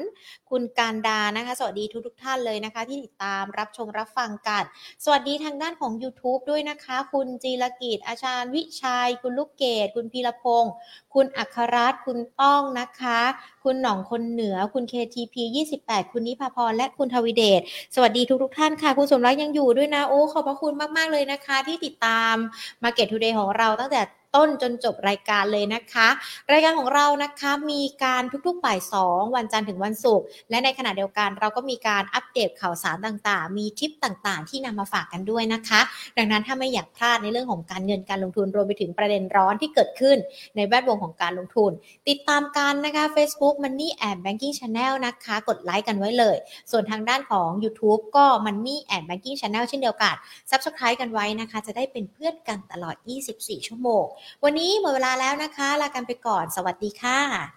[0.51, 4.63] คุณการดานะคะ สวัสดีทุกทุกท่านเลยนะคะ ที่ติดตามรับชมรับฟังกัน
[5.05, 10.73] สวัสดีทางด้านของ YouTube ด้วยนะคะ คุณจีรกิจอาจารย์วิชัย คุณลูกเกดคุณพีรพงศ์
[11.15, 13.21] คุณอัครรัตน์คุณต้องนะคะ
[13.65, 15.35] คุณหน่องคนเหนือ คุณ KTP
[15.75, 17.61] 28 คุณนิพาพร และคุณทวิเดช
[17.95, 22.35] สวัสดีทุกทุกท่านค่ะ คุณสมรักยังอยู่ด้วยนะ โอ้ ขอบพระคุณมาก ๆ เลยนะคะ ที่ติดตาม
[22.83, 24.03] Market Today ของเราตั้งแต่
[24.37, 26.09] ต้นจนจบรายการเลยนะคะ
[26.53, 35.81] รายการของเรานะคะมีการทุกๆบ่ายสองวันจันทร์ถึงวันศุกร์และในขณะเดียวกันเราก็มีการอัปเดตข่าวสารต่างๆ มีทิปต่างๆ ที่นำมาฝากกันด้วยนะคะ
[36.19, 40.17] ดังนั้นถ้าไม่อยากพลาดในเรื่องของการเงินการลงทุนรวมไปถึงประเด็นร้อนที่เกิดขึ้น
[40.57, 41.71] ในแวดวงของการลงทุน
[42.09, 46.37] ติดตามกันนะคะ Facebook Money and Banking Channel นะคะ กดไลค์กันไว้เลย
[46.71, 50.15] ส่วนทางด้านของ YouTube ก็ Money and Banking Channel เช่นเดียวกัน
[50.51, 52.97] Subscribe กันไว้นะคะ จะได้เป็นเพื่อนกันตลอด
[53.33, 54.05] 24 ชั่วโมง
[54.45, 57.53] วันนี้หมดเวลาแล้วนะคะ ลากันไปก่อน สวัสดีค่ะ